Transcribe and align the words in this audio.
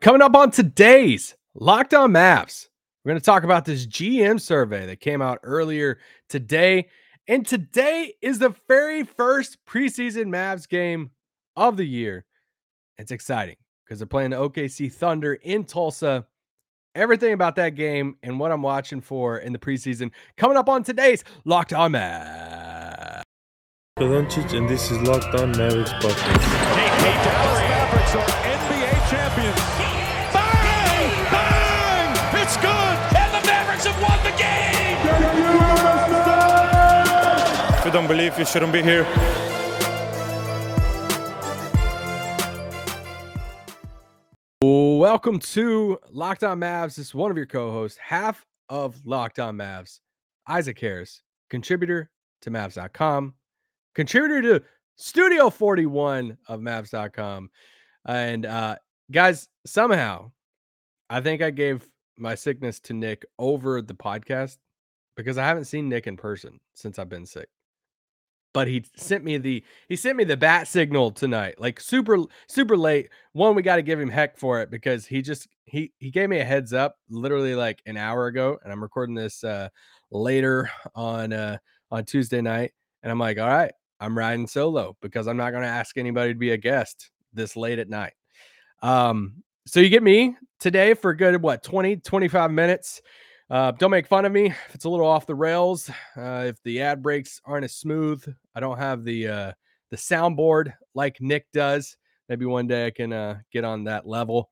Coming 0.00 0.22
up 0.22 0.36
on 0.36 0.52
today's 0.52 1.34
Locked 1.56 1.92
On 1.92 2.12
Mavs, 2.12 2.68
we're 3.04 3.10
going 3.10 3.20
to 3.20 3.24
talk 3.24 3.42
about 3.42 3.64
this 3.64 3.84
GM 3.84 4.40
survey 4.40 4.86
that 4.86 5.00
came 5.00 5.20
out 5.20 5.40
earlier 5.42 5.98
today. 6.28 6.86
And 7.26 7.44
today 7.44 8.14
is 8.22 8.38
the 8.38 8.54
very 8.68 9.02
first 9.02 9.58
preseason 9.66 10.26
Mavs 10.26 10.68
game 10.68 11.10
of 11.56 11.76
the 11.76 11.84
year. 11.84 12.24
It's 12.96 13.10
exciting 13.10 13.56
because 13.84 13.98
they're 13.98 14.06
playing 14.06 14.30
the 14.30 14.36
OKC 14.36 14.92
Thunder 14.92 15.34
in 15.34 15.64
Tulsa. 15.64 16.26
Everything 16.94 17.32
about 17.32 17.56
that 17.56 17.70
game 17.70 18.18
and 18.22 18.38
what 18.38 18.52
I'm 18.52 18.62
watching 18.62 19.00
for 19.00 19.38
in 19.38 19.52
the 19.52 19.58
preseason 19.58 20.12
coming 20.36 20.56
up 20.56 20.68
on 20.68 20.84
today's 20.84 21.24
Locked 21.44 21.72
On 21.72 21.90
Mavs. 21.90 23.22
Doncic, 23.98 24.56
and 24.56 24.68
this 24.68 24.92
is 24.92 25.02
Locked 25.02 25.34
On 25.34 25.50
Mavericks 25.58 25.90
podcast. 25.94 26.78
You 37.88 37.94
don't 37.94 38.06
believe, 38.06 38.38
you 38.38 38.44
shouldn't 38.44 38.70
be 38.70 38.82
here. 38.82 39.04
Welcome 44.60 45.38
to 45.38 45.98
Locked 46.10 46.44
On 46.44 46.60
Mavs. 46.60 46.96
This 46.96 47.06
is 47.06 47.14
one 47.14 47.30
of 47.30 47.38
your 47.38 47.46
co-hosts, 47.46 47.98
half 47.98 48.44
of 48.68 48.94
Locked 49.06 49.38
On 49.38 49.56
Mavs, 49.56 50.00
Isaac 50.46 50.78
Harris, 50.78 51.22
contributor 51.48 52.10
to 52.42 52.50
Mavs.com, 52.50 53.32
contributor 53.94 54.42
to 54.42 54.64
Studio 54.96 55.48
41 55.48 56.36
of 56.46 56.60
Mavs.com. 56.60 57.48
And 58.04 58.44
uh 58.44 58.76
guys, 59.10 59.48
somehow 59.64 60.32
I 61.08 61.22
think 61.22 61.40
I 61.40 61.48
gave 61.50 61.88
my 62.18 62.34
sickness 62.34 62.80
to 62.80 62.92
Nick 62.92 63.24
over 63.38 63.80
the 63.80 63.94
podcast 63.94 64.58
because 65.16 65.38
I 65.38 65.46
haven't 65.46 65.64
seen 65.64 65.88
Nick 65.88 66.06
in 66.06 66.18
person 66.18 66.60
since 66.74 66.98
I've 66.98 67.08
been 67.08 67.24
sick 67.24 67.48
but 68.52 68.66
he 68.66 68.84
sent 68.96 69.24
me 69.24 69.36
the 69.36 69.62
he 69.88 69.96
sent 69.96 70.16
me 70.16 70.24
the 70.24 70.36
bat 70.36 70.66
signal 70.68 71.10
tonight 71.10 71.60
like 71.60 71.80
super 71.80 72.18
super 72.48 72.76
late. 72.76 73.08
One 73.32 73.54
we 73.54 73.62
got 73.62 73.76
to 73.76 73.82
give 73.82 74.00
him 74.00 74.08
heck 74.08 74.36
for 74.38 74.60
it 74.60 74.70
because 74.70 75.06
he 75.06 75.22
just 75.22 75.48
he 75.68 75.92
he 75.98 76.10
gave 76.10 76.28
me 76.28 76.40
a 76.40 76.44
heads 76.44 76.72
up 76.72 76.96
literally 77.08 77.54
like 77.54 77.82
an 77.86 77.96
hour 77.96 78.26
ago 78.26 78.58
and 78.64 78.72
i'm 78.72 78.82
recording 78.82 79.14
this 79.14 79.44
uh 79.44 79.68
later 80.10 80.70
on 80.94 81.32
uh 81.32 81.58
on 81.90 82.04
tuesday 82.04 82.40
night 82.40 82.72
and 83.02 83.12
i'm 83.12 83.18
like 83.18 83.38
all 83.38 83.48
right 83.48 83.72
i'm 84.00 84.16
riding 84.16 84.46
solo 84.46 84.96
because 85.00 85.28
i'm 85.28 85.36
not 85.36 85.50
going 85.50 85.62
to 85.62 85.68
ask 85.68 85.96
anybody 85.96 86.32
to 86.32 86.38
be 86.38 86.50
a 86.50 86.56
guest 86.56 87.10
this 87.32 87.56
late 87.56 87.78
at 87.78 87.88
night. 87.88 88.14
Um 88.82 89.42
so 89.66 89.80
you 89.80 89.90
get 89.90 90.02
me 90.02 90.36
today 90.58 90.94
for 90.94 91.12
good 91.14 91.42
what 91.42 91.62
20 91.62 91.96
25 91.96 92.50
minutes 92.50 93.02
uh, 93.50 93.70
don't 93.72 93.90
make 93.90 94.06
fun 94.06 94.24
of 94.24 94.32
me 94.32 94.46
if 94.46 94.74
it's 94.74 94.84
a 94.84 94.88
little 94.90 95.06
off 95.06 95.26
the 95.26 95.34
rails. 95.34 95.90
Uh, 96.16 96.44
if 96.46 96.62
the 96.64 96.82
ad 96.82 97.02
breaks 97.02 97.40
aren't 97.44 97.64
as 97.64 97.74
smooth, 97.74 98.22
I 98.54 98.60
don't 98.60 98.78
have 98.78 99.04
the 99.04 99.28
uh, 99.28 99.52
the 99.90 99.96
soundboard 99.96 100.74
like 100.94 101.20
Nick 101.20 101.46
does. 101.52 101.96
Maybe 102.28 102.44
one 102.44 102.66
day 102.66 102.86
I 102.86 102.90
can 102.90 103.12
uh, 103.12 103.38
get 103.52 103.64
on 103.64 103.84
that 103.84 104.06
level 104.06 104.50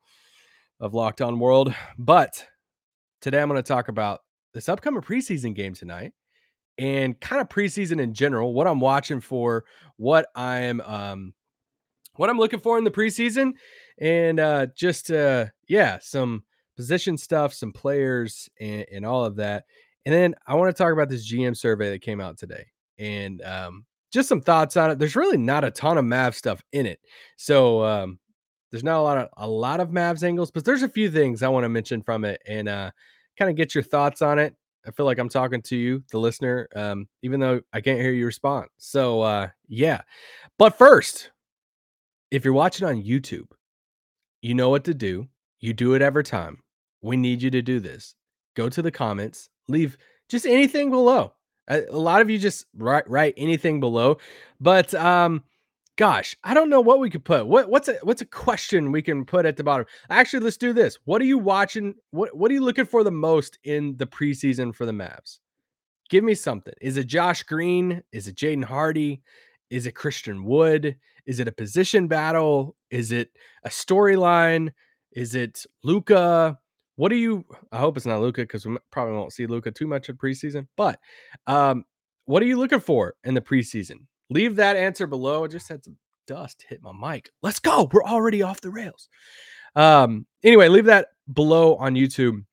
of 0.80 0.94
Locked 0.94 1.20
On 1.20 1.38
World. 1.38 1.75
But 1.98 2.44
today 3.20 3.41
I'm 3.41 3.48
going 3.48 3.62
to 3.62 3.66
talk 3.66 3.88
about 3.88 4.20
this 4.55 4.69
upcoming 4.69 5.03
preseason 5.03 5.55
game 5.55 5.75
tonight 5.75 6.12
and 6.78 7.19
kind 7.20 7.41
of 7.41 7.48
preseason 7.48 8.00
in 8.00 8.14
general. 8.14 8.55
What 8.55 8.66
I'm 8.66 8.81
watching 8.81 9.20
for, 9.20 9.64
what 9.97 10.28
I'm 10.34 10.81
um, 10.81 11.34
what 12.14 12.31
I'm 12.31 12.38
looking 12.38 12.60
for 12.60 12.78
in 12.78 12.84
the 12.84 12.91
preseason, 12.91 13.53
and 13.98 14.41
uh, 14.41 14.66
just 14.75 15.10
uh, 15.10 15.47
yeah, 15.69 15.98
some 16.00 16.44
position 16.77 17.16
stuff, 17.16 17.55
some 17.55 17.72
players, 17.72 18.48
and, 18.60 18.84
and 18.92 19.06
all 19.06 19.24
of 19.24 19.36
that. 19.36 19.64
And 20.05 20.14
then 20.14 20.34
I 20.46 20.55
want 20.55 20.74
to 20.74 20.82
talk 20.82 20.92
about 20.92 21.08
this 21.08 21.30
GM 21.30 21.56
survey 21.56 21.91
that 21.91 22.02
came 22.02 22.20
out 22.20 22.38
today 22.38 22.66
and 22.98 23.42
um, 23.42 23.84
just 24.12 24.28
some 24.28 24.41
thoughts 24.41 24.76
on 24.76 24.91
it. 24.91 24.98
There's 24.98 25.16
really 25.16 25.37
not 25.37 25.64
a 25.64 25.70
ton 25.70 25.98
of 25.98 26.04
Mav 26.04 26.34
stuff 26.34 26.62
in 26.72 26.87
it. 26.87 27.00
So 27.37 27.84
um, 27.84 28.19
there's 28.70 28.84
not 28.84 29.00
a 29.00 29.03
lot 29.03 29.19
of 29.19 29.28
a 29.37 29.48
lot 29.48 29.81
of 29.81 29.88
Mavs 29.88 30.22
angles, 30.22 30.50
but 30.50 30.64
there's 30.64 30.82
a 30.82 30.88
few 30.88 31.10
things 31.10 31.42
I 31.42 31.48
want 31.48 31.64
to 31.64 31.69
mention 31.69 32.03
from 32.03 32.25
it 32.25 32.41
and 32.47 32.69
uh, 32.69 32.91
kind 33.38 33.50
of 33.50 33.56
get 33.56 33.75
your 33.75 33.84
thoughts 33.84 34.22
on 34.22 34.38
it. 34.38 34.54
I 34.87 34.93
feel 34.93 35.06
like 35.06 35.19
I'm 35.19 35.28
talking 35.28 35.62
to 35.62 35.76
you, 35.76 36.04
the 36.12 36.19
listener, 36.19 36.69
um, 36.76 37.08
even 37.22 37.41
though 37.41 37.60
I 37.72 37.81
can't 37.81 38.00
hear 38.00 38.12
you 38.12 38.26
respond. 38.26 38.69
So 38.76 39.22
uh, 39.22 39.48
yeah. 39.66 40.03
But 40.58 40.78
first, 40.78 41.31
if 42.31 42.44
you're 42.44 42.54
watching 42.54 42.87
on 42.87 43.03
YouTube, 43.03 43.48
you 44.43 44.54
know 44.54 44.69
what 44.69 44.84
to 44.84 44.94
do. 44.94 45.26
You 45.58 45.72
do 45.72 45.94
it 45.94 46.03
every 46.03 46.22
time 46.22 46.58
we 47.06 47.17
need 47.17 47.41
you 47.41 47.50
to 47.50 47.62
do 47.62 47.81
this. 47.81 48.15
Go 48.55 48.69
to 48.69 48.83
the 48.83 48.91
comments, 48.91 49.49
leave 49.69 49.97
just 50.28 50.44
anything 50.44 50.91
below. 50.91 51.33
A, 51.69 51.84
a 51.91 51.99
lot 51.99 52.21
of 52.21 52.28
you 52.28 52.39
just 52.39 52.67
write 52.77 53.09
write 53.09 53.34
anything 53.37 53.81
below, 53.81 54.19
but 54.61 54.93
um, 54.94 55.44
gosh, 55.97 56.37
I 56.44 56.55
don't 56.55 56.71
know 56.71 56.81
what 56.81 56.99
we 56.99 57.11
could 57.11 57.25
put. 57.25 57.47
What 57.47 57.69
what's 57.69 57.89
a 57.89 57.94
what's 58.03 58.22
a 58.22 58.27
question 58.27 58.93
we 58.93 59.03
can 59.03 59.25
put 59.25 59.47
at 59.47 59.56
the 59.56 59.65
bottom? 59.65 59.87
Actually, 60.11 60.44
let's 60.44 60.56
do 60.56 60.72
this. 60.72 60.99
What 61.05 61.21
are 61.22 61.27
you 61.27 61.39
watching? 61.39 61.94
What 62.11 62.37
what 62.37 62.50
are 62.50 62.55
you 62.55 62.65
looking 62.65 62.87
for 62.87 63.05
the 63.05 63.11
most 63.11 63.59
in 63.65 63.97
the 63.97 64.06
preseason 64.06 64.75
for 64.75 64.87
the 64.87 64.93
Mavs? 64.93 65.38
Give 66.09 66.25
me 66.25 66.34
something. 66.34 66.75
Is 66.81 66.97
it 66.97 67.09
Josh 67.09 67.43
Green? 67.43 68.03
Is 68.12 68.28
it 68.28 68.37
Jaden 68.37 68.65
Hardy? 68.65 69.23
Is 69.71 69.87
it 69.87 69.93
Christian 69.93 70.44
Wood? 70.44 70.97
Is 71.27 71.41
it 71.41 71.49
a 71.49 71.53
position 71.53 72.06
battle? 72.06 72.77
Is 72.91 73.11
it 73.11 73.31
a 73.65 73.69
storyline? 73.69 74.73
Is 75.12 75.34
it 75.34 75.67
Luka? 75.83 76.59
What 76.96 77.10
do 77.10 77.16
you? 77.16 77.44
I 77.72 77.78
hope 77.78 77.96
it's 77.96 78.06
not 78.06 78.20
Luka 78.20 78.42
because 78.42 78.66
we 78.66 78.76
probably 78.90 79.14
won't 79.14 79.32
see 79.32 79.46
Luka 79.46 79.70
too 79.70 79.86
much 79.86 80.08
in 80.08 80.16
preseason. 80.16 80.66
But 80.76 80.98
um, 81.46 81.84
what 82.24 82.42
are 82.42 82.46
you 82.46 82.58
looking 82.58 82.80
for 82.80 83.14
in 83.24 83.34
the 83.34 83.40
preseason? 83.40 84.06
Leave 84.30 84.56
that 84.56 84.76
answer 84.76 85.06
below. 85.06 85.44
I 85.44 85.48
just 85.48 85.68
had 85.68 85.84
some 85.84 85.96
dust 86.26 86.64
hit 86.68 86.82
my 86.82 86.92
mic. 86.92 87.30
Let's 87.42 87.58
go. 87.58 87.88
We're 87.92 88.04
already 88.04 88.42
off 88.42 88.60
the 88.60 88.70
rails. 88.70 89.08
Um, 89.76 90.26
anyway, 90.42 90.68
leave 90.68 90.86
that 90.86 91.08
below 91.32 91.76
on 91.76 91.94
YouTube. 91.94 92.44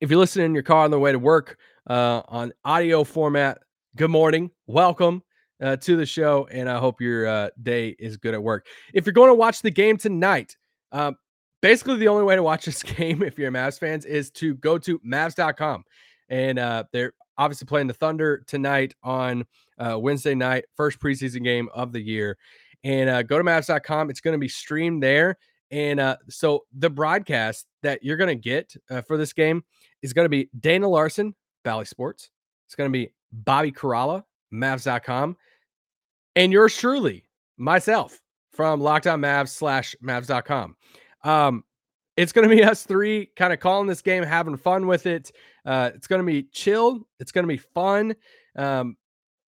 If 0.00 0.10
you're 0.10 0.18
listening 0.18 0.46
in 0.46 0.54
your 0.54 0.62
car 0.62 0.84
on 0.84 0.90
the 0.90 0.98
way 0.98 1.12
to 1.12 1.18
work 1.18 1.58
uh, 1.88 2.22
on 2.28 2.52
audio 2.64 3.04
format, 3.04 3.58
good 3.96 4.10
morning. 4.10 4.50
Welcome 4.66 5.22
uh, 5.60 5.76
to 5.76 5.96
the 5.96 6.06
show, 6.06 6.48
and 6.50 6.68
I 6.68 6.78
hope 6.78 7.00
your 7.00 7.26
uh, 7.26 7.50
day 7.62 7.96
is 7.98 8.16
good 8.16 8.34
at 8.34 8.42
work. 8.42 8.66
If 8.94 9.06
you're 9.06 9.12
going 9.12 9.30
to 9.30 9.34
watch 9.34 9.62
the 9.62 9.70
game 9.70 9.96
tonight, 9.96 10.56
um, 10.92 11.16
basically 11.62 11.96
the 11.96 12.08
only 12.08 12.24
way 12.24 12.36
to 12.36 12.42
watch 12.42 12.64
this 12.64 12.82
game 12.82 13.22
if 13.22 13.38
you're 13.38 13.48
a 13.48 13.52
Mavs 13.52 13.78
fans 13.78 14.04
is 14.04 14.30
to 14.32 14.54
go 14.56 14.78
to 14.78 14.98
Mavs.com. 15.00 15.84
And 16.28 16.58
uh, 16.58 16.84
they're 16.92 17.12
obviously 17.38 17.66
playing 17.66 17.86
the 17.86 17.94
Thunder 17.94 18.42
tonight 18.46 18.94
on 19.02 19.44
uh, 19.78 19.98
Wednesday 19.98 20.34
night, 20.34 20.64
first 20.76 20.98
preseason 20.98 21.44
game 21.44 21.68
of 21.74 21.92
the 21.92 22.00
year. 22.00 22.36
And 22.84 23.10
uh, 23.10 23.22
go 23.22 23.38
to 23.38 23.44
Mavs.com. 23.44 24.10
It's 24.10 24.20
going 24.20 24.32
to 24.32 24.38
be 24.38 24.48
streamed 24.48 25.02
there. 25.02 25.38
And 25.70 25.98
uh, 25.98 26.16
so 26.28 26.64
the 26.76 26.90
broadcast 26.90 27.66
that 27.82 28.02
you're 28.02 28.16
going 28.16 28.28
to 28.28 28.40
get 28.40 28.74
uh, 28.90 29.02
for 29.02 29.16
this 29.16 29.32
game 29.32 29.64
is 30.02 30.12
going 30.12 30.24
to 30.24 30.30
be 30.30 30.48
Dana 30.60 30.88
Larson, 30.88 31.34
Bally 31.64 31.84
Sports. 31.84 32.30
It's 32.66 32.74
going 32.74 32.90
to 32.90 32.96
be 32.96 33.12
Bobby 33.32 33.72
Karalla, 33.72 34.22
Mavs.com. 34.52 35.36
And 36.36 36.52
yours 36.52 36.76
truly, 36.76 37.24
myself, 37.56 38.20
from 38.52 38.80
Locked 38.80 39.06
On 39.06 39.20
Mavs 39.20 39.48
slash 39.48 39.96
Mavs.com. 40.02 40.76
Um, 41.24 41.64
it's 42.16 42.32
going 42.32 42.48
to 42.48 42.54
be 42.54 42.64
us 42.64 42.84
three 42.84 43.30
kind 43.36 43.52
of 43.52 43.60
calling 43.60 43.86
this 43.86 44.02
game, 44.02 44.22
having 44.22 44.56
fun 44.56 44.86
with 44.86 45.06
it. 45.06 45.32
Uh, 45.64 45.90
it's 45.94 46.06
going 46.06 46.20
to 46.20 46.26
be 46.26 46.44
chill. 46.44 47.06
It's 47.20 47.32
going 47.32 47.44
to 47.44 47.48
be 47.48 47.58
fun. 47.58 48.14
Um, 48.56 48.96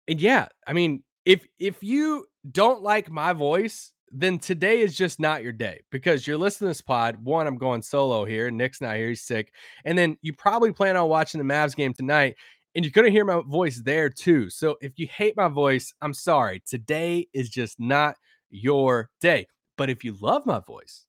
and 0.07 0.19
yeah, 0.19 0.47
I 0.67 0.73
mean, 0.73 1.03
if 1.25 1.45
if 1.59 1.81
you 1.81 2.25
don't 2.51 2.81
like 2.81 3.09
my 3.09 3.33
voice, 3.33 3.91
then 4.11 4.37
today 4.37 4.81
is 4.81 4.95
just 4.95 5.19
not 5.19 5.43
your 5.43 5.51
day 5.51 5.81
because 5.91 6.27
you're 6.27 6.37
listening 6.37 6.67
to 6.67 6.69
this 6.69 6.81
pod. 6.81 7.17
One, 7.23 7.47
I'm 7.47 7.57
going 7.57 7.81
solo 7.81 8.25
here. 8.25 8.51
Nick's 8.51 8.81
not 8.81 8.95
here; 8.95 9.09
he's 9.09 9.21
sick. 9.23 9.53
And 9.85 9.97
then 9.97 10.17
you 10.21 10.33
probably 10.33 10.71
plan 10.71 10.97
on 10.97 11.09
watching 11.09 11.39
the 11.39 11.53
Mavs 11.53 11.75
game 11.75 11.93
tonight, 11.93 12.35
and 12.75 12.83
you're 12.83 13.03
to 13.03 13.11
hear 13.11 13.25
my 13.25 13.41
voice 13.45 13.81
there 13.83 14.09
too. 14.09 14.49
So 14.49 14.77
if 14.81 14.93
you 14.97 15.07
hate 15.07 15.37
my 15.37 15.47
voice, 15.47 15.93
I'm 16.01 16.13
sorry. 16.13 16.61
Today 16.67 17.27
is 17.33 17.49
just 17.49 17.79
not 17.79 18.15
your 18.49 19.09
day. 19.21 19.47
But 19.77 19.89
if 19.89 20.03
you 20.03 20.15
love 20.21 20.45
my 20.45 20.59
voice, 20.59 21.05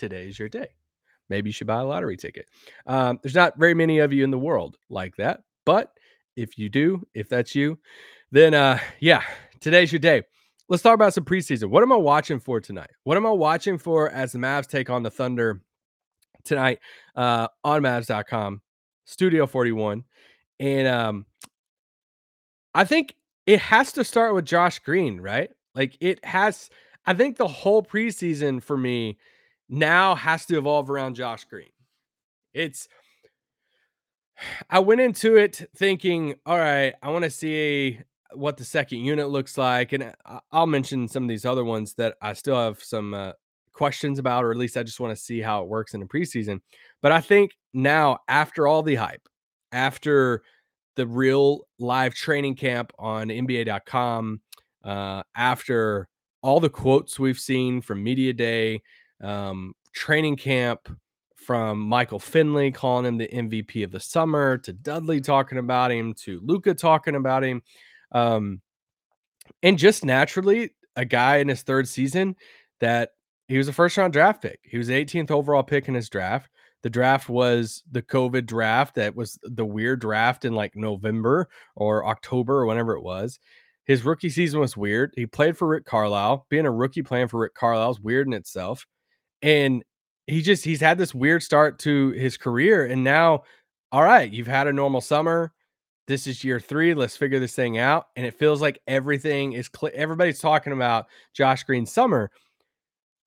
today's 0.00 0.38
your 0.38 0.48
day. 0.48 0.68
Maybe 1.28 1.50
you 1.50 1.52
should 1.52 1.66
buy 1.66 1.80
a 1.80 1.84
lottery 1.84 2.16
ticket. 2.16 2.48
Um, 2.86 3.20
there's 3.22 3.34
not 3.34 3.56
very 3.58 3.74
many 3.74 4.00
of 4.00 4.12
you 4.12 4.24
in 4.24 4.30
the 4.30 4.38
world 4.38 4.76
like 4.88 5.14
that, 5.16 5.42
but 5.64 5.92
if 6.36 6.58
you 6.58 6.68
do, 6.68 7.06
if 7.14 7.28
that's 7.28 7.54
you, 7.54 7.78
then 8.32 8.54
uh, 8.54 8.78
yeah, 8.98 9.22
today's 9.60 9.92
your 9.92 10.00
day. 10.00 10.22
Let's 10.68 10.82
talk 10.82 10.94
about 10.94 11.14
some 11.14 11.24
preseason. 11.24 11.70
What 11.70 11.82
am 11.82 11.92
I 11.92 11.96
watching 11.96 12.40
for 12.40 12.60
tonight? 12.60 12.90
What 13.04 13.16
am 13.16 13.26
I 13.26 13.30
watching 13.30 13.78
for 13.78 14.10
as 14.10 14.32
the 14.32 14.38
Mavs 14.38 14.66
take 14.66 14.88
on 14.88 15.02
the 15.02 15.10
Thunder 15.10 15.60
tonight 16.44 16.78
uh, 17.14 17.48
on 17.62 17.82
Mavs.com, 17.82 18.62
Studio 19.04 19.46
41, 19.46 20.04
and 20.58 20.88
um, 20.88 21.26
I 22.74 22.84
think 22.84 23.14
it 23.46 23.60
has 23.60 23.92
to 23.92 24.04
start 24.04 24.34
with 24.34 24.44
Josh 24.46 24.78
Green, 24.78 25.20
right? 25.20 25.50
Like 25.74 25.96
it 26.00 26.24
has. 26.24 26.70
I 27.06 27.14
think 27.14 27.36
the 27.36 27.48
whole 27.48 27.82
preseason 27.82 28.62
for 28.62 28.76
me 28.76 29.18
now 29.70 30.14
has 30.14 30.44
to 30.46 30.58
evolve 30.58 30.90
around 30.90 31.14
Josh 31.14 31.44
Green. 31.44 31.68
It's 32.52 32.88
I 34.68 34.80
went 34.80 35.00
into 35.00 35.36
it 35.36 35.68
thinking, 35.76 36.34
all 36.44 36.58
right, 36.58 36.94
I 37.02 37.10
want 37.10 37.24
to 37.24 37.30
see 37.30 38.00
what 38.32 38.56
the 38.56 38.64
second 38.64 39.00
unit 39.00 39.28
looks 39.28 39.58
like, 39.58 39.92
and 39.92 40.14
I'll 40.50 40.66
mention 40.66 41.08
some 41.08 41.24
of 41.24 41.28
these 41.28 41.44
other 41.44 41.64
ones 41.64 41.94
that 41.94 42.16
I 42.22 42.32
still 42.32 42.56
have 42.56 42.82
some 42.82 43.12
uh, 43.12 43.32
questions 43.72 44.18
about, 44.18 44.44
or 44.44 44.50
at 44.50 44.56
least 44.56 44.76
I 44.76 44.82
just 44.82 45.00
want 45.00 45.16
to 45.16 45.22
see 45.22 45.40
how 45.40 45.62
it 45.62 45.68
works 45.68 45.94
in 45.94 46.00
the 46.00 46.06
preseason. 46.06 46.60
But 47.02 47.12
I 47.12 47.20
think 47.20 47.52
now, 47.74 48.18
after 48.28 48.66
all 48.66 48.82
the 48.82 48.94
hype, 48.94 49.26
after 49.72 50.42
the 50.96 51.06
real 51.06 51.66
live 51.78 52.14
training 52.14 52.56
camp 52.56 52.92
on 52.98 53.28
NBA.com, 53.28 54.40
uh, 54.84 55.22
after 55.36 56.08
all 56.42 56.60
the 56.60 56.70
quotes 56.70 57.18
we've 57.18 57.38
seen 57.38 57.80
from 57.82 58.02
Media 58.02 58.32
Day, 58.32 58.82
um, 59.20 59.74
training 59.92 60.36
camp, 60.36 60.88
from 61.40 61.80
Michael 61.80 62.20
Finley 62.20 62.70
calling 62.70 63.06
him 63.06 63.16
the 63.16 63.26
MVP 63.26 63.82
of 63.82 63.90
the 63.90 63.98
summer 63.98 64.58
to 64.58 64.72
Dudley 64.72 65.20
talking 65.20 65.58
about 65.58 65.90
him 65.90 66.14
to 66.22 66.40
Luka 66.44 66.74
talking 66.74 67.16
about 67.16 67.42
him. 67.42 67.62
Um, 68.12 68.60
and 69.62 69.78
just 69.78 70.04
naturally, 70.04 70.70
a 70.96 71.04
guy 71.04 71.38
in 71.38 71.48
his 71.48 71.62
third 71.62 71.88
season 71.88 72.36
that 72.80 73.10
he 73.48 73.58
was 73.58 73.68
a 73.68 73.72
first 73.72 73.96
round 73.96 74.12
draft 74.12 74.42
pick. 74.42 74.60
He 74.62 74.78
was 74.78 74.90
18th 74.90 75.30
overall 75.30 75.62
pick 75.62 75.88
in 75.88 75.94
his 75.94 76.08
draft. 76.08 76.50
The 76.82 76.90
draft 76.90 77.28
was 77.28 77.82
the 77.90 78.02
COVID 78.02 78.46
draft 78.46 78.94
that 78.94 79.16
was 79.16 79.38
the 79.42 79.66
weird 79.66 80.00
draft 80.00 80.44
in 80.44 80.54
like 80.54 80.76
November 80.76 81.48
or 81.74 82.06
October 82.06 82.58
or 82.58 82.66
whenever 82.66 82.94
it 82.94 83.02
was. 83.02 83.38
His 83.84 84.04
rookie 84.04 84.30
season 84.30 84.60
was 84.60 84.76
weird. 84.76 85.12
He 85.16 85.26
played 85.26 85.58
for 85.58 85.66
Rick 85.66 85.84
Carlisle. 85.84 86.46
Being 86.48 86.66
a 86.66 86.70
rookie 86.70 87.02
playing 87.02 87.28
for 87.28 87.40
Rick 87.40 87.54
Carlisle 87.54 87.90
is 87.90 88.00
weird 88.00 88.26
in 88.26 88.34
itself. 88.34 88.86
And 89.42 89.84
he 90.30 90.42
just 90.42 90.64
he's 90.64 90.80
had 90.80 90.98
this 90.98 91.14
weird 91.14 91.42
start 91.42 91.78
to 91.80 92.10
his 92.10 92.36
career 92.36 92.86
and 92.86 93.02
now 93.02 93.42
all 93.92 94.02
right 94.02 94.30
you've 94.30 94.46
had 94.46 94.66
a 94.66 94.72
normal 94.72 95.00
summer. 95.00 95.52
This 96.06 96.26
is 96.26 96.44
year 96.44 96.60
three 96.60 96.94
let's 96.94 97.16
figure 97.16 97.40
this 97.40 97.54
thing 97.54 97.78
out 97.78 98.06
and 98.16 98.24
it 98.24 98.38
feels 98.38 98.60
like 98.60 98.80
everything 98.86 99.52
is 99.52 99.68
clear 99.68 99.92
everybody's 99.94 100.40
talking 100.40 100.72
about 100.72 101.06
josh 101.34 101.64
green's 101.64 101.92
summer. 101.92 102.30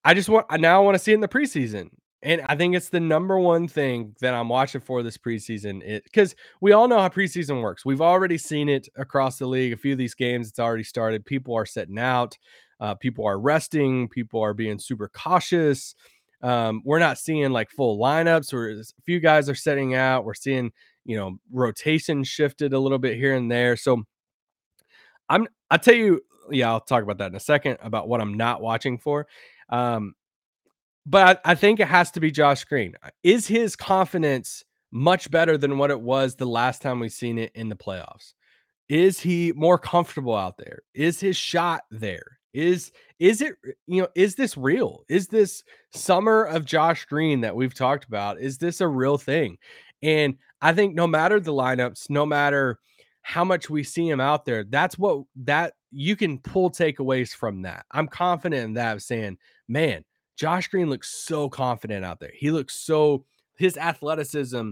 I 0.05 0.13
just 0.13 0.29
want 0.29 0.45
i 0.49 0.57
now 0.57 0.83
want 0.83 0.95
to 0.95 0.99
see 0.99 1.11
it 1.11 1.15
in 1.15 1.21
the 1.21 1.27
preseason 1.27 1.89
and 2.21 2.41
i 2.47 2.55
think 2.55 2.75
it's 2.75 2.89
the 2.89 2.99
number 2.99 3.37
one 3.39 3.67
thing 3.67 4.15
that 4.21 4.33
i'm 4.33 4.49
watching 4.49 4.81
for 4.81 5.03
this 5.03 5.17
preseason 5.17 5.81
It 5.83 6.03
because 6.05 6.35
we 6.61 6.71
all 6.71 6.87
know 6.87 6.99
how 6.99 7.09
preseason 7.09 7.61
works. 7.61 7.85
We've 7.85 8.01
already 8.01 8.37
seen 8.37 8.69
it 8.69 8.87
across 8.95 9.37
the 9.37 9.47
league 9.47 9.73
a 9.73 9.77
few 9.77 9.93
of 9.93 9.97
these 9.97 10.15
games 10.15 10.49
it's 10.49 10.59
already 10.59 10.83
started 10.83 11.25
people 11.25 11.55
are 11.55 11.65
setting 11.65 11.99
out 11.99 12.37
uh, 12.83 12.93
people 12.95 13.25
are 13.25 13.39
resting 13.39 14.07
people 14.07 14.41
are 14.41 14.53
being 14.53 14.77
super 14.77 15.07
cautious 15.07 15.95
um, 16.43 16.81
we're 16.83 16.99
not 16.99 17.17
seeing 17.17 17.51
like 17.51 17.71
full 17.71 17.97
lineups. 17.97 18.53
Where 18.53 18.71
a 18.71 18.83
few 19.05 19.19
guys 19.21 19.49
are 19.49 19.55
setting 19.55 19.95
out. 19.95 20.25
We're 20.25 20.33
seeing 20.33 20.71
you 21.05 21.15
know 21.17 21.37
rotation 21.51 22.23
shifted 22.23 22.73
a 22.73 22.79
little 22.79 22.99
bit 22.99 23.17
here 23.17 23.33
and 23.33 23.49
there. 23.49 23.77
So 23.77 24.03
I'm 25.29 25.47
I'll 25.71 25.79
tell 25.79 25.95
you, 25.95 26.21
yeah, 26.51 26.69
I'll 26.69 26.81
talk 26.81 27.01
about 27.01 27.17
that 27.19 27.31
in 27.31 27.35
a 27.35 27.39
second 27.39 27.77
about 27.81 28.09
what 28.09 28.21
I'm 28.21 28.35
not 28.35 28.61
watching 28.61 28.97
for. 28.97 29.25
Um, 29.69 30.15
but 31.05 31.41
I, 31.45 31.51
I 31.51 31.55
think 31.55 31.79
it 31.79 31.87
has 31.87 32.11
to 32.11 32.19
be 32.19 32.29
Josh 32.29 32.65
Green. 32.65 32.93
Is 33.23 33.47
his 33.47 33.75
confidence 33.77 34.63
much 34.91 35.31
better 35.31 35.57
than 35.57 35.77
what 35.77 35.91
it 35.91 35.99
was 35.99 36.35
the 36.35 36.45
last 36.45 36.81
time 36.81 36.99
we've 36.99 37.11
seen 37.11 37.37
it 37.37 37.51
in 37.55 37.69
the 37.69 37.75
playoffs? 37.75 38.33
Is 38.89 39.19
he 39.21 39.53
more 39.55 39.79
comfortable 39.79 40.35
out 40.35 40.57
there? 40.57 40.81
Is 40.93 41.21
his 41.21 41.37
shot 41.37 41.83
there? 41.89 42.39
Is 42.53 42.91
is 43.19 43.41
it 43.41 43.55
you 43.87 44.01
know 44.01 44.07
is 44.15 44.35
this 44.35 44.55
real? 44.57 45.03
Is 45.09 45.27
this 45.27 45.63
summer 45.93 46.43
of 46.43 46.65
Josh 46.65 47.05
Green 47.05 47.41
that 47.41 47.55
we've 47.55 47.73
talked 47.73 48.05
about? 48.05 48.39
Is 48.39 48.57
this 48.57 48.81
a 48.81 48.87
real 48.87 49.17
thing? 49.17 49.57
And 50.01 50.35
I 50.61 50.73
think 50.73 50.95
no 50.95 51.07
matter 51.07 51.39
the 51.39 51.53
lineups, 51.53 52.09
no 52.09 52.25
matter 52.25 52.79
how 53.21 53.43
much 53.43 53.69
we 53.69 53.83
see 53.83 54.07
him 54.07 54.19
out 54.19 54.45
there, 54.45 54.65
that's 54.65 54.97
what 54.97 55.23
that 55.43 55.73
you 55.91 56.15
can 56.15 56.39
pull 56.39 56.69
takeaways 56.69 57.33
from 57.33 57.61
that. 57.63 57.85
I'm 57.91 58.07
confident 58.07 58.65
in 58.65 58.73
that 58.73 58.95
of 58.95 59.01
saying, 59.01 59.37
man, 59.67 60.03
Josh 60.35 60.67
Green 60.67 60.89
looks 60.89 61.09
so 61.25 61.49
confident 61.49 62.03
out 62.03 62.19
there. 62.19 62.33
He 62.33 62.51
looks 62.51 62.75
so 62.75 63.25
his 63.57 63.77
athleticism, 63.77 64.71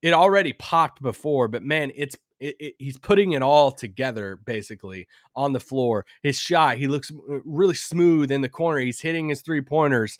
it 0.00 0.12
already 0.12 0.52
popped 0.54 1.02
before, 1.02 1.48
but 1.48 1.62
man, 1.62 1.92
it's 1.94 2.16
it, 2.42 2.56
it, 2.58 2.74
he's 2.78 2.98
putting 2.98 3.32
it 3.32 3.42
all 3.42 3.70
together 3.70 4.40
basically 4.44 5.06
on 5.36 5.52
the 5.52 5.60
floor. 5.60 6.04
His 6.22 6.36
shot, 6.36 6.76
he 6.76 6.88
looks 6.88 7.10
uh, 7.10 7.38
really 7.44 7.74
smooth 7.74 8.32
in 8.32 8.40
the 8.40 8.48
corner. 8.48 8.80
He's 8.80 9.00
hitting 9.00 9.28
his 9.28 9.42
three 9.42 9.60
pointers. 9.60 10.18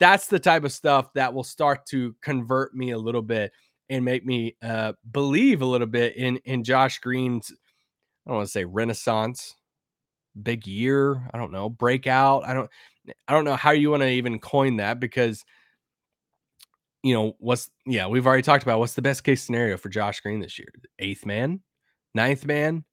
That's 0.00 0.28
the 0.28 0.38
type 0.38 0.64
of 0.64 0.72
stuff 0.72 1.12
that 1.12 1.34
will 1.34 1.44
start 1.44 1.84
to 1.86 2.14
convert 2.22 2.74
me 2.74 2.92
a 2.92 2.98
little 2.98 3.22
bit 3.22 3.52
and 3.90 4.04
make 4.04 4.24
me 4.24 4.56
uh, 4.62 4.94
believe 5.10 5.60
a 5.60 5.66
little 5.66 5.86
bit 5.86 6.16
in 6.16 6.38
in 6.38 6.64
Josh 6.64 7.00
Green's. 7.00 7.52
I 7.52 8.30
don't 8.30 8.36
want 8.36 8.46
to 8.46 8.52
say 8.52 8.64
renaissance, 8.64 9.54
big 10.42 10.66
year. 10.66 11.22
I 11.32 11.38
don't 11.38 11.52
know 11.52 11.68
breakout. 11.68 12.44
I 12.46 12.54
don't. 12.54 12.70
I 13.26 13.32
don't 13.32 13.44
know 13.44 13.56
how 13.56 13.70
you 13.70 13.90
want 13.90 14.02
to 14.02 14.08
even 14.08 14.38
coin 14.38 14.76
that 14.76 15.00
because 15.00 15.44
you 17.02 17.14
know, 17.14 17.36
what's 17.38 17.70
yeah, 17.86 18.06
we've 18.06 18.26
already 18.26 18.42
talked 18.42 18.62
about 18.62 18.78
what's 18.78 18.94
the 18.94 19.02
best 19.02 19.24
case 19.24 19.42
scenario 19.42 19.76
for 19.76 19.88
Josh 19.88 20.20
Green 20.20 20.40
this 20.40 20.58
year? 20.58 20.68
Eighth 20.98 21.24
man, 21.24 21.60
ninth 22.14 22.44
man. 22.44 22.84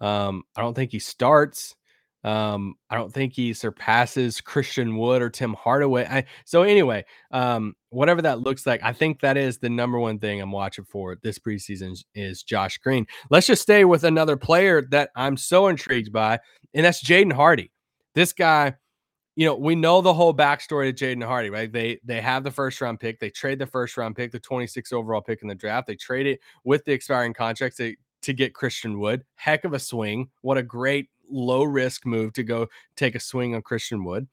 Um, 0.00 0.44
I 0.56 0.62
don't 0.62 0.74
think 0.74 0.92
he 0.92 0.98
starts. 0.98 1.74
Um, 2.22 2.74
I 2.90 2.96
don't 2.96 3.12
think 3.12 3.32
he 3.32 3.54
surpasses 3.54 4.40
Christian 4.40 4.96
Wood 4.96 5.22
or 5.22 5.30
Tim 5.30 5.54
Hardaway. 5.54 6.04
I, 6.04 6.24
so 6.44 6.62
anyway, 6.62 7.04
um, 7.30 7.74
whatever 7.88 8.20
that 8.22 8.40
looks 8.40 8.66
like, 8.66 8.82
I 8.82 8.92
think 8.92 9.20
that 9.20 9.38
is 9.38 9.58
the 9.58 9.70
number 9.70 9.98
one 9.98 10.18
thing 10.18 10.40
I'm 10.40 10.52
watching 10.52 10.84
for 10.84 11.16
this 11.22 11.38
preseason 11.38 11.98
is 12.14 12.42
Josh 12.42 12.76
Green. 12.78 13.06
Let's 13.30 13.46
just 13.46 13.62
stay 13.62 13.86
with 13.86 14.04
another 14.04 14.36
player 14.36 14.82
that 14.90 15.10
I'm 15.16 15.36
so 15.38 15.68
intrigued 15.68 16.12
by, 16.12 16.40
and 16.74 16.84
that's 16.84 17.02
Jaden 17.02 17.32
Hardy. 17.32 17.72
This 18.14 18.32
guy 18.34 18.74
you 19.36 19.46
know, 19.46 19.54
we 19.54 19.74
know 19.74 20.00
the 20.00 20.12
whole 20.12 20.34
backstory 20.34 20.94
to 20.94 21.04
Jaden 21.04 21.24
Hardy, 21.24 21.50
right? 21.50 21.72
They 21.72 22.00
they 22.04 22.20
have 22.20 22.44
the 22.44 22.50
first 22.50 22.80
round 22.80 23.00
pick, 23.00 23.20
they 23.20 23.30
trade 23.30 23.58
the 23.58 23.66
first 23.66 23.96
round 23.96 24.16
pick, 24.16 24.32
the 24.32 24.40
26 24.40 24.92
overall 24.92 25.20
pick 25.20 25.42
in 25.42 25.48
the 25.48 25.54
draft. 25.54 25.86
They 25.86 25.96
trade 25.96 26.26
it 26.26 26.40
with 26.64 26.84
the 26.84 26.92
expiring 26.92 27.32
contracts 27.32 27.76
to, 27.78 27.94
to 28.22 28.32
get 28.32 28.54
Christian 28.54 28.98
Wood. 28.98 29.24
Heck 29.36 29.64
of 29.64 29.72
a 29.72 29.78
swing. 29.78 30.28
What 30.42 30.58
a 30.58 30.62
great 30.62 31.08
low 31.30 31.62
risk 31.62 32.04
move 32.04 32.32
to 32.34 32.42
go 32.42 32.66
take 32.96 33.14
a 33.14 33.20
swing 33.20 33.54
on 33.54 33.62
Christian 33.62 34.04
Wood. 34.04 34.26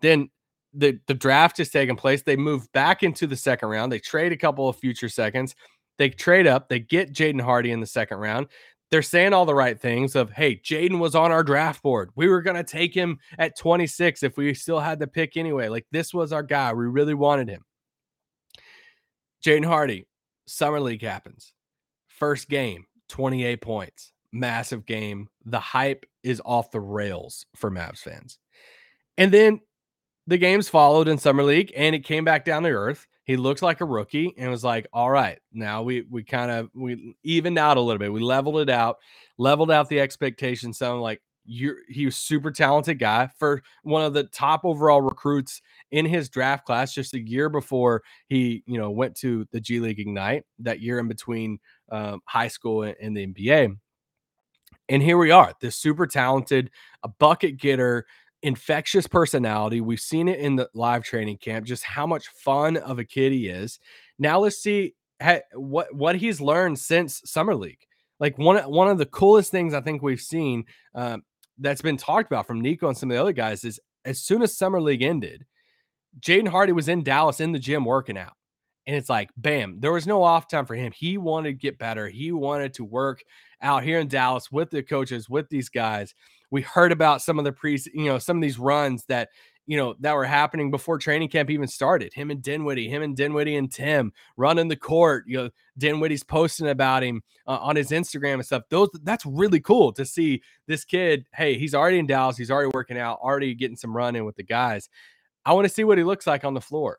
Then 0.00 0.30
the 0.74 0.98
the 1.06 1.14
draft 1.14 1.58
is 1.58 1.70
taking 1.70 1.96
place. 1.96 2.22
They 2.22 2.36
move 2.36 2.70
back 2.72 3.02
into 3.02 3.26
the 3.26 3.36
second 3.36 3.68
round. 3.68 3.90
They 3.90 3.98
trade 3.98 4.32
a 4.32 4.36
couple 4.36 4.68
of 4.68 4.76
future 4.76 5.08
seconds. 5.08 5.54
They 5.96 6.10
trade 6.10 6.46
up. 6.46 6.68
They 6.68 6.80
get 6.80 7.12
Jaden 7.12 7.40
Hardy 7.40 7.70
in 7.70 7.80
the 7.80 7.86
second 7.86 8.18
round 8.18 8.48
they're 8.94 9.02
saying 9.02 9.32
all 9.32 9.44
the 9.44 9.52
right 9.52 9.80
things 9.80 10.14
of 10.14 10.30
hey 10.30 10.54
jaden 10.54 11.00
was 11.00 11.16
on 11.16 11.32
our 11.32 11.42
draft 11.42 11.82
board. 11.82 12.10
We 12.14 12.28
were 12.28 12.40
going 12.40 12.54
to 12.54 12.62
take 12.62 12.94
him 12.94 13.18
at 13.40 13.58
26 13.58 14.22
if 14.22 14.36
we 14.36 14.54
still 14.54 14.78
had 14.78 15.00
the 15.00 15.08
pick 15.08 15.36
anyway. 15.36 15.66
Like 15.66 15.84
this 15.90 16.14
was 16.14 16.32
our 16.32 16.44
guy. 16.44 16.72
We 16.74 16.86
really 16.86 17.12
wanted 17.12 17.48
him. 17.48 17.64
Jaden 19.44 19.64
hardy 19.64 20.06
summer 20.46 20.78
league 20.78 21.02
happens. 21.02 21.52
First 22.06 22.48
game 22.48 22.84
28 23.08 23.60
points. 23.60 24.12
Massive 24.30 24.86
game. 24.86 25.28
The 25.44 25.58
hype 25.58 26.06
is 26.22 26.40
off 26.44 26.70
the 26.70 26.78
rails 26.78 27.46
for 27.56 27.72
Mavs 27.72 27.98
fans. 27.98 28.38
And 29.18 29.32
then 29.32 29.58
the 30.28 30.38
games 30.38 30.68
followed 30.68 31.08
in 31.08 31.18
summer 31.18 31.42
league 31.42 31.72
and 31.74 31.96
it 31.96 32.04
came 32.04 32.24
back 32.24 32.44
down 32.44 32.62
to 32.62 32.68
earth 32.68 33.08
he 33.24 33.36
looked 33.36 33.62
like 33.62 33.80
a 33.80 33.86
rookie 33.86 34.34
and 34.36 34.50
was 34.50 34.64
like, 34.64 34.86
all 34.92 35.10
right, 35.10 35.38
now 35.52 35.82
we 35.82 36.02
we 36.10 36.22
kind 36.22 36.50
of 36.50 36.70
we 36.74 37.16
evened 37.22 37.58
out 37.58 37.76
a 37.76 37.80
little 37.80 37.98
bit. 37.98 38.12
We 38.12 38.20
leveled 38.20 38.58
it 38.58 38.70
out, 38.70 38.98
leveled 39.38 39.70
out 39.70 39.88
the 39.88 40.00
expectations. 40.00 40.78
Sound 40.78 41.00
like 41.00 41.20
you 41.46 41.76
he 41.88 42.04
was 42.04 42.16
super 42.16 42.50
talented 42.50 42.98
guy 42.98 43.28
for 43.38 43.62
one 43.82 44.04
of 44.04 44.14
the 44.14 44.24
top 44.24 44.64
overall 44.64 45.02
recruits 45.02 45.60
in 45.90 46.06
his 46.06 46.28
draft 46.28 46.64
class 46.64 46.94
just 46.94 47.14
a 47.14 47.20
year 47.20 47.48
before 47.48 48.02
he 48.28 48.62
you 48.66 48.78
know 48.78 48.90
went 48.90 49.14
to 49.16 49.46
the 49.52 49.60
G 49.60 49.80
League 49.80 50.00
Ignite 50.00 50.44
that 50.60 50.80
year 50.80 50.98
in 50.98 51.08
between 51.08 51.58
um, 51.90 52.20
high 52.26 52.48
school 52.48 52.82
and, 52.82 52.96
and 53.00 53.16
the 53.16 53.26
NBA. 53.26 53.76
And 54.90 55.02
here 55.02 55.16
we 55.16 55.30
are, 55.30 55.54
this 55.62 55.76
super 55.76 56.06
talented, 56.06 56.70
a 57.02 57.08
bucket 57.08 57.56
getter, 57.56 58.04
infectious 58.44 59.06
personality. 59.06 59.80
We've 59.80 59.98
seen 59.98 60.28
it 60.28 60.38
in 60.38 60.54
the 60.54 60.68
live 60.74 61.02
training 61.02 61.38
camp, 61.38 61.64
just 61.64 61.82
how 61.82 62.06
much 62.06 62.28
fun 62.28 62.76
of 62.76 62.98
a 62.98 63.04
kid 63.04 63.32
he 63.32 63.48
is. 63.48 63.80
Now 64.18 64.38
let's 64.38 64.58
see 64.58 64.94
what 65.54 65.92
what 65.94 66.16
he's 66.16 66.42
learned 66.42 66.78
since 66.78 67.22
summer 67.24 67.54
league. 67.54 67.80
Like 68.20 68.36
one 68.36 68.58
one 68.70 68.88
of 68.88 68.98
the 68.98 69.06
coolest 69.06 69.50
things 69.50 69.72
I 69.72 69.80
think 69.80 70.02
we've 70.02 70.20
seen 70.20 70.66
um, 70.94 71.22
that's 71.58 71.80
been 71.80 71.96
talked 71.96 72.30
about 72.30 72.46
from 72.46 72.60
Nico 72.60 72.86
and 72.86 72.96
some 72.96 73.10
of 73.10 73.14
the 73.14 73.20
other 73.20 73.32
guys 73.32 73.64
is 73.64 73.80
as 74.04 74.20
soon 74.20 74.42
as 74.42 74.56
summer 74.56 74.80
league 74.80 75.02
ended, 75.02 75.46
Jaden 76.20 76.48
Hardy 76.48 76.72
was 76.72 76.88
in 76.88 77.02
Dallas 77.02 77.40
in 77.40 77.52
the 77.52 77.58
gym 77.58 77.86
working 77.86 78.18
out. 78.18 78.34
And 78.86 78.94
it's 78.94 79.08
like, 79.08 79.30
bam, 79.38 79.80
there 79.80 79.92
was 79.92 80.06
no 80.06 80.22
off 80.22 80.48
time 80.48 80.66
for 80.66 80.74
him. 80.74 80.92
He 80.92 81.16
wanted 81.16 81.48
to 81.48 81.54
get 81.54 81.78
better. 81.78 82.06
He 82.08 82.32
wanted 82.32 82.74
to 82.74 82.84
work 82.84 83.24
out 83.62 83.82
here 83.82 83.98
in 83.98 84.08
Dallas 84.08 84.52
with 84.52 84.68
the 84.68 84.82
coaches, 84.82 85.30
with 85.30 85.48
these 85.48 85.70
guys 85.70 86.14
we 86.54 86.62
heard 86.62 86.92
about 86.92 87.20
some 87.20 87.40
of 87.40 87.44
the 87.44 87.50
pre, 87.50 87.76
you 87.92 88.04
know, 88.04 88.18
some 88.20 88.36
of 88.36 88.42
these 88.42 88.60
runs 88.60 89.04
that 89.06 89.30
you 89.66 89.76
know, 89.76 89.96
that 90.00 90.14
were 90.14 90.26
happening 90.26 90.70
before 90.70 90.98
training 90.98 91.28
camp 91.28 91.50
even 91.50 91.66
started. 91.66 92.12
Him 92.12 92.30
and 92.30 92.42
Dinwiddie, 92.42 92.88
him 92.88 93.02
and 93.02 93.16
Dinwiddie 93.16 93.56
and 93.56 93.72
Tim 93.72 94.12
running 94.36 94.68
the 94.68 94.76
court. 94.76 95.24
You 95.26 95.38
know, 95.38 95.50
Dinwiddie's 95.78 96.22
posting 96.22 96.68
about 96.68 97.02
him 97.02 97.22
uh, 97.48 97.58
on 97.60 97.74
his 97.74 97.90
Instagram 97.90 98.34
and 98.34 98.44
stuff. 98.44 98.62
Those 98.68 98.90
that's 99.02 99.26
really 99.26 99.58
cool 99.58 99.90
to 99.94 100.04
see 100.04 100.42
this 100.68 100.84
kid. 100.84 101.24
Hey, 101.34 101.58
he's 101.58 101.74
already 101.74 101.98
in 101.98 102.06
Dallas. 102.06 102.36
He's 102.36 102.50
already 102.50 102.70
working 102.72 102.98
out, 102.98 103.18
already 103.20 103.54
getting 103.54 103.76
some 103.76 103.96
run 103.96 104.14
in 104.14 104.24
with 104.24 104.36
the 104.36 104.44
guys. 104.44 104.88
I 105.44 105.54
want 105.54 105.64
to 105.66 105.74
see 105.74 105.82
what 105.82 105.98
he 105.98 106.04
looks 106.04 106.26
like 106.26 106.44
on 106.44 106.54
the 106.54 106.60
floor. 106.60 106.98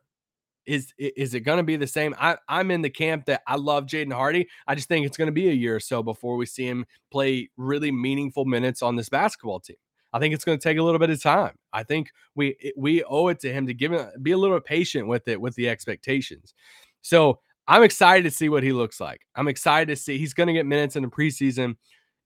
Is 0.65 0.93
is 0.97 1.33
it 1.33 1.41
going 1.41 1.57
to 1.57 1.63
be 1.63 1.75
the 1.75 1.87
same? 1.87 2.15
I, 2.19 2.37
I'm 2.49 2.71
in 2.71 2.81
the 2.81 2.89
camp 2.89 3.25
that 3.25 3.41
I 3.47 3.55
love 3.55 3.85
Jaden 3.85 4.13
Hardy. 4.13 4.47
I 4.67 4.75
just 4.75 4.87
think 4.87 5.05
it's 5.05 5.17
going 5.17 5.27
to 5.27 5.31
be 5.31 5.49
a 5.49 5.53
year 5.53 5.75
or 5.75 5.79
so 5.79 6.01
before 6.01 6.37
we 6.37 6.45
see 6.45 6.67
him 6.67 6.85
play 7.11 7.49
really 7.57 7.91
meaningful 7.91 8.45
minutes 8.45 8.81
on 8.81 8.95
this 8.95 9.09
basketball 9.09 9.59
team. 9.59 9.77
I 10.13 10.19
think 10.19 10.33
it's 10.33 10.45
going 10.45 10.57
to 10.57 10.63
take 10.63 10.77
a 10.77 10.83
little 10.83 10.99
bit 10.99 11.09
of 11.09 11.21
time. 11.21 11.55
I 11.73 11.83
think 11.83 12.09
we 12.35 12.55
we 12.77 13.03
owe 13.03 13.27
it 13.27 13.39
to 13.41 13.51
him 13.51 13.67
to 13.67 13.73
give 13.73 13.91
him 13.91 14.07
be 14.21 14.31
a 14.31 14.37
little 14.37 14.59
patient 14.59 15.07
with 15.07 15.27
it 15.27 15.39
with 15.39 15.55
the 15.55 15.69
expectations. 15.69 16.53
So 17.01 17.39
I'm 17.67 17.83
excited 17.83 18.23
to 18.23 18.31
see 18.31 18.49
what 18.49 18.63
he 18.63 18.71
looks 18.71 18.99
like. 18.99 19.21
I'm 19.35 19.47
excited 19.47 19.87
to 19.89 20.01
see 20.01 20.17
he's 20.17 20.33
going 20.33 20.47
to 20.47 20.53
get 20.53 20.65
minutes 20.65 20.95
in 20.95 21.03
the 21.03 21.09
preseason. 21.09 21.75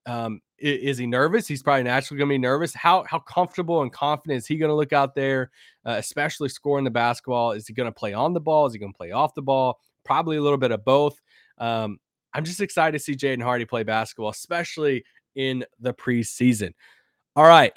Um, 0.06 0.41
is, 0.58 0.98
he 0.98 1.08
nervous? 1.08 1.48
He's 1.48 1.63
probably 1.63 1.84
naturally 1.84 2.18
going 2.18 2.29
to 2.29 2.34
be 2.34 2.38
nervous. 2.38 2.74
How 2.74 3.06
how 3.08 3.20
comfortable 3.20 3.82
and 3.82 3.91
confident 3.91 4.39
is 4.39 4.48
he 4.48 4.58
going 4.58 4.70
to 4.70 4.75
look 4.75 4.94
out 4.94 5.15
there, 5.15 5.51
uh, 5.86 5.96
especially 5.98 6.50
scoring 6.50 6.84
the 6.84 6.91
basketball? 6.91 7.51
Is 7.51 7.68
he 7.68 7.74
going 7.74 7.88
to 7.88 7.98
play 7.98 8.13
on 8.13 8.34
the 8.34 8.39
ball? 8.39 8.65
Is 8.65 8.74
he 8.74 8.79
going 8.79 8.91
to 8.91 8.98
play 8.98 9.12
off 9.12 9.36
the 9.36 9.41
ball? 9.41 9.79
Probably 10.03 10.38
a 10.38 10.41
little 10.41 10.58
bit 10.58 10.72
of 10.72 10.84
both. 10.84 11.20
Um, 11.58 12.00
I'm 12.34 12.44
just 12.44 12.62
excited 12.62 12.98
to 12.98 13.03
see 13.03 13.15
Jaden 13.15 13.41
Hardy 13.41 13.65
play 13.65 13.84
basketball, 13.84 14.29
especially 14.29 15.03
in 15.36 15.65
the 15.79 15.94
preseason. 15.94 16.74
All 17.36 17.46
right. 17.46 17.74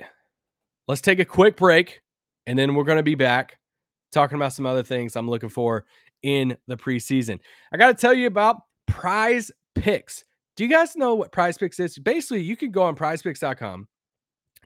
Let's 0.89 1.01
take 1.01 1.21
a 1.21 1.25
quick 1.25 1.57
break 1.57 2.03
and 2.47 2.59
then 2.59 2.75
we're 2.75 2.85
going 2.85 2.99
to 2.99 3.03
be 3.03 3.15
back 3.15 3.59
talking 4.13 4.37
about 4.37 4.53
some 4.53 4.67
other 4.67 4.83
things 4.83 5.17
I'm 5.17 5.31
looking 5.31 5.49
for 5.49 5.85
in 6.23 6.57
the 6.67 6.77
preseason. 6.77 7.39
I 7.73 7.77
got 7.77 7.89
to 7.89 7.95
tell 7.95 8.15
you 8.15 8.27
about 8.27 8.63
prize 8.87 9.51
picks. 9.75 10.25
Do 10.57 10.65
you 10.65 10.71
guys 10.71 10.97
know 10.97 11.15
what 11.15 11.33
prize 11.33 11.59
picks 11.59 11.81
is? 11.81 11.99
Basically, 11.99 12.43
you 12.43 12.57
can 12.57 12.71
go 12.71 12.83
on 12.83 12.97
prizepicks.com 12.97 13.89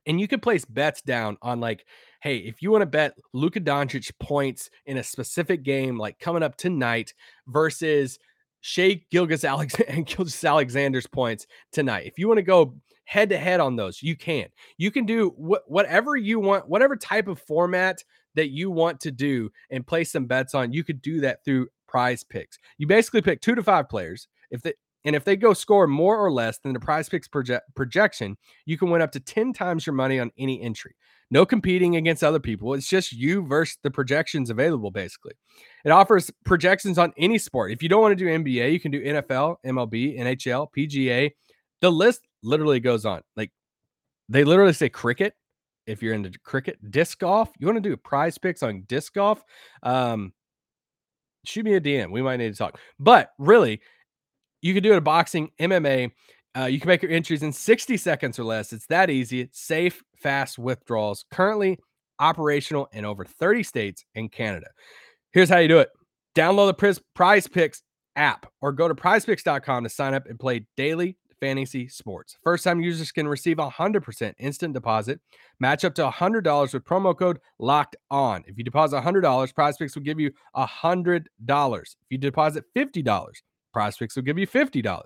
and 0.07 0.21
you 0.21 0.29
can 0.29 0.41
place 0.41 0.65
bets 0.65 1.03
down 1.03 1.37
on 1.43 1.61
like, 1.61 1.87
hey, 2.23 2.39
if 2.39 2.63
you 2.63 2.71
want 2.71 2.83
to 2.83 2.87
bet 2.87 3.15
Luka 3.33 3.61
Doncic 3.61 4.11
points 4.21 4.71
in 4.87 4.99
a 4.99 5.03
specific 5.03 5.63
game, 5.63 5.99
like 5.99 6.19
coming 6.19 6.43
up 6.43 6.57
tonight 6.57 7.15
versus 7.47 8.19
Shai 8.61 9.01
Gilgeous 9.11 9.45
Alexander's 10.45 11.07
points 11.07 11.47
tonight. 11.73 12.07
If 12.07 12.19
you 12.19 12.27
want 12.29 12.39
to 12.39 12.43
go 12.43 12.75
head 13.07 13.31
to 13.31 13.39
head 13.39 13.61
on 13.61 13.77
those. 13.77 14.03
You 14.03 14.17
can. 14.17 14.49
You 14.77 14.91
can 14.91 15.07
do 15.07 15.31
wh- 15.31 15.69
whatever 15.71 16.17
you 16.17 16.39
want, 16.39 16.69
whatever 16.69 16.97
type 16.97 17.29
of 17.29 17.41
format 17.41 18.03
that 18.35 18.51
you 18.51 18.71
want 18.71 19.01
to 19.01 19.11
do 19.11 19.51
and 19.71 19.87
place 19.87 20.13
some 20.13 20.27
bets 20.27 20.55
on. 20.55 20.73
You 20.73 20.85
could 20.85 21.01
do 21.01 21.21
that 21.21 21.45
through 21.45 21.69
prize 21.89 22.23
picks. 22.23 22.59
You 22.77 22.87
basically 22.87 23.23
pick 23.23 23.41
two 23.41 23.55
to 23.55 23.63
five 23.63 23.89
players. 23.89 24.29
If 24.51 24.63
they 24.63 24.75
and 25.07 25.15
if 25.15 25.25
they 25.25 25.37
go 25.37 25.55
score 25.55 25.87
more 25.87 26.19
or 26.19 26.33
less 26.33 26.59
than 26.59 26.73
the 26.73 26.81
prize 26.81 27.09
picks 27.09 27.29
proje- 27.29 27.61
projection, 27.77 28.37
you 28.67 28.77
can 28.77 28.91
win 28.91 29.01
up 29.01 29.13
to 29.13 29.21
10 29.21 29.53
times 29.53 29.87
your 29.87 29.95
money 29.95 30.19
on 30.19 30.33
any 30.37 30.61
entry. 30.61 30.97
No 31.31 31.47
competing 31.47 31.95
against 31.95 32.25
other 32.25 32.41
people. 32.41 32.75
It's 32.75 32.89
just 32.89 33.13
you 33.13 33.47
versus 33.47 33.79
the 33.85 33.91
projections 33.91 34.51
available, 34.51 34.91
basically. 34.91 35.35
It 35.85 35.91
offers 35.91 36.31
projections 36.45 36.99
on 36.99 37.13
any 37.17 37.39
sport. 37.39 37.71
If 37.71 37.85
you 37.85 37.89
don't 37.89 38.03
want 38.03 38.19
to 38.19 38.25
do 38.25 38.27
NBA, 38.27 38.73
you 38.73 38.81
can 38.81 38.91
do 38.91 39.03
NFL, 39.03 39.57
MLB, 39.65 40.19
NHL, 40.19 40.69
PGA. 40.77 41.31
The 41.81 41.91
list 41.91 42.23
literally 42.43 42.81
goes 42.81 43.05
on. 43.05 43.23
Like 43.37 43.53
they 44.29 44.43
literally 44.45 44.73
say 44.73 44.89
cricket. 44.89 45.35
If 45.87 46.03
you're 46.03 46.15
into 46.15 46.37
cricket, 46.41 46.79
disc 46.91 47.21
golf, 47.21 47.51
you 47.61 47.67
want 47.67 47.77
to 47.77 47.89
do 47.89 47.97
prize 47.97 48.39
picks 48.39 48.65
on 48.65 48.83
disc 48.89 49.15
golf. 49.15 49.43
Um, 49.85 50.33
shoot 51.45 51.65
me 51.65 51.75
a 51.75 51.81
DM. 51.81 52.11
We 52.11 52.23
might 52.23 52.39
need 52.39 52.53
to 52.53 52.59
talk. 52.59 52.81
But 52.99 53.31
really, 53.39 53.81
you 54.63 54.75
can 54.75 54.83
do 54.83 54.93
it 54.93 54.97
in 54.97 55.05
boxing, 55.05 55.51
MMA. 55.61 56.11
Uh, 56.57 56.65
you 56.65 56.81
can 56.81 56.89
make 56.89 57.03
your 57.03 57.13
entries 57.13 57.43
in 57.43 57.53
60 57.53 57.97
seconds 57.97 58.39
or 58.39 58.45
less. 58.45 58.73
It's 58.73 58.87
that 58.87 59.11
easy. 59.11 59.41
It's 59.41 59.61
safe, 59.61 60.03
fast 60.23 60.59
withdrawals. 60.59 61.25
Currently 61.31 61.79
operational 62.19 62.89
in 62.93 63.05
over 63.05 63.25
30 63.25 63.63
states 63.63 64.05
and 64.15 64.33
Canada. 64.33 64.69
Here's 65.33 65.51
how 65.51 65.59
you 65.59 65.69
do 65.69 65.79
it 65.81 65.91
download 66.35 66.69
the 66.69 67.01
Prize 67.15 67.49
Picks 67.49 67.83
app 68.17 68.47
or 68.61 68.73
go 68.73 68.89
to 68.89 68.95
prizepicks.com 68.95 69.85
to 69.85 69.91
sign 69.91 70.15
up 70.15 70.27
and 70.27 70.39
play 70.39 70.67
daily 70.77 71.17
fantasy 71.41 71.89
sports. 71.89 72.37
First 72.43 72.65
time 72.65 72.81
users 72.81 73.13
can 73.13 73.29
receive 73.29 73.59
a 73.59 73.69
100% 73.69 74.33
instant 74.39 74.75
deposit, 74.75 75.21
match 75.61 75.85
up 75.85 75.95
to 75.97 76.09
$100 76.09 76.73
with 76.73 76.85
promo 76.85 77.17
code 77.17 77.39
locked 77.59 77.97
on. 78.11 78.43
If 78.47 78.57
you 78.57 78.65
deposit 78.65 79.03
$100, 79.03 79.55
Prize 79.55 79.77
Picks 79.77 79.95
will 79.95 80.03
give 80.03 80.21
you 80.21 80.31
$100. 80.57 81.27
If 81.83 81.97
you 82.11 82.19
deposit 82.19 82.65
$50, 82.75 83.33
Prize 83.77 83.99
Picks 83.99 84.17
will 84.17 84.23
give 84.23 84.39
you 84.39 84.47
$50. 84.47 85.03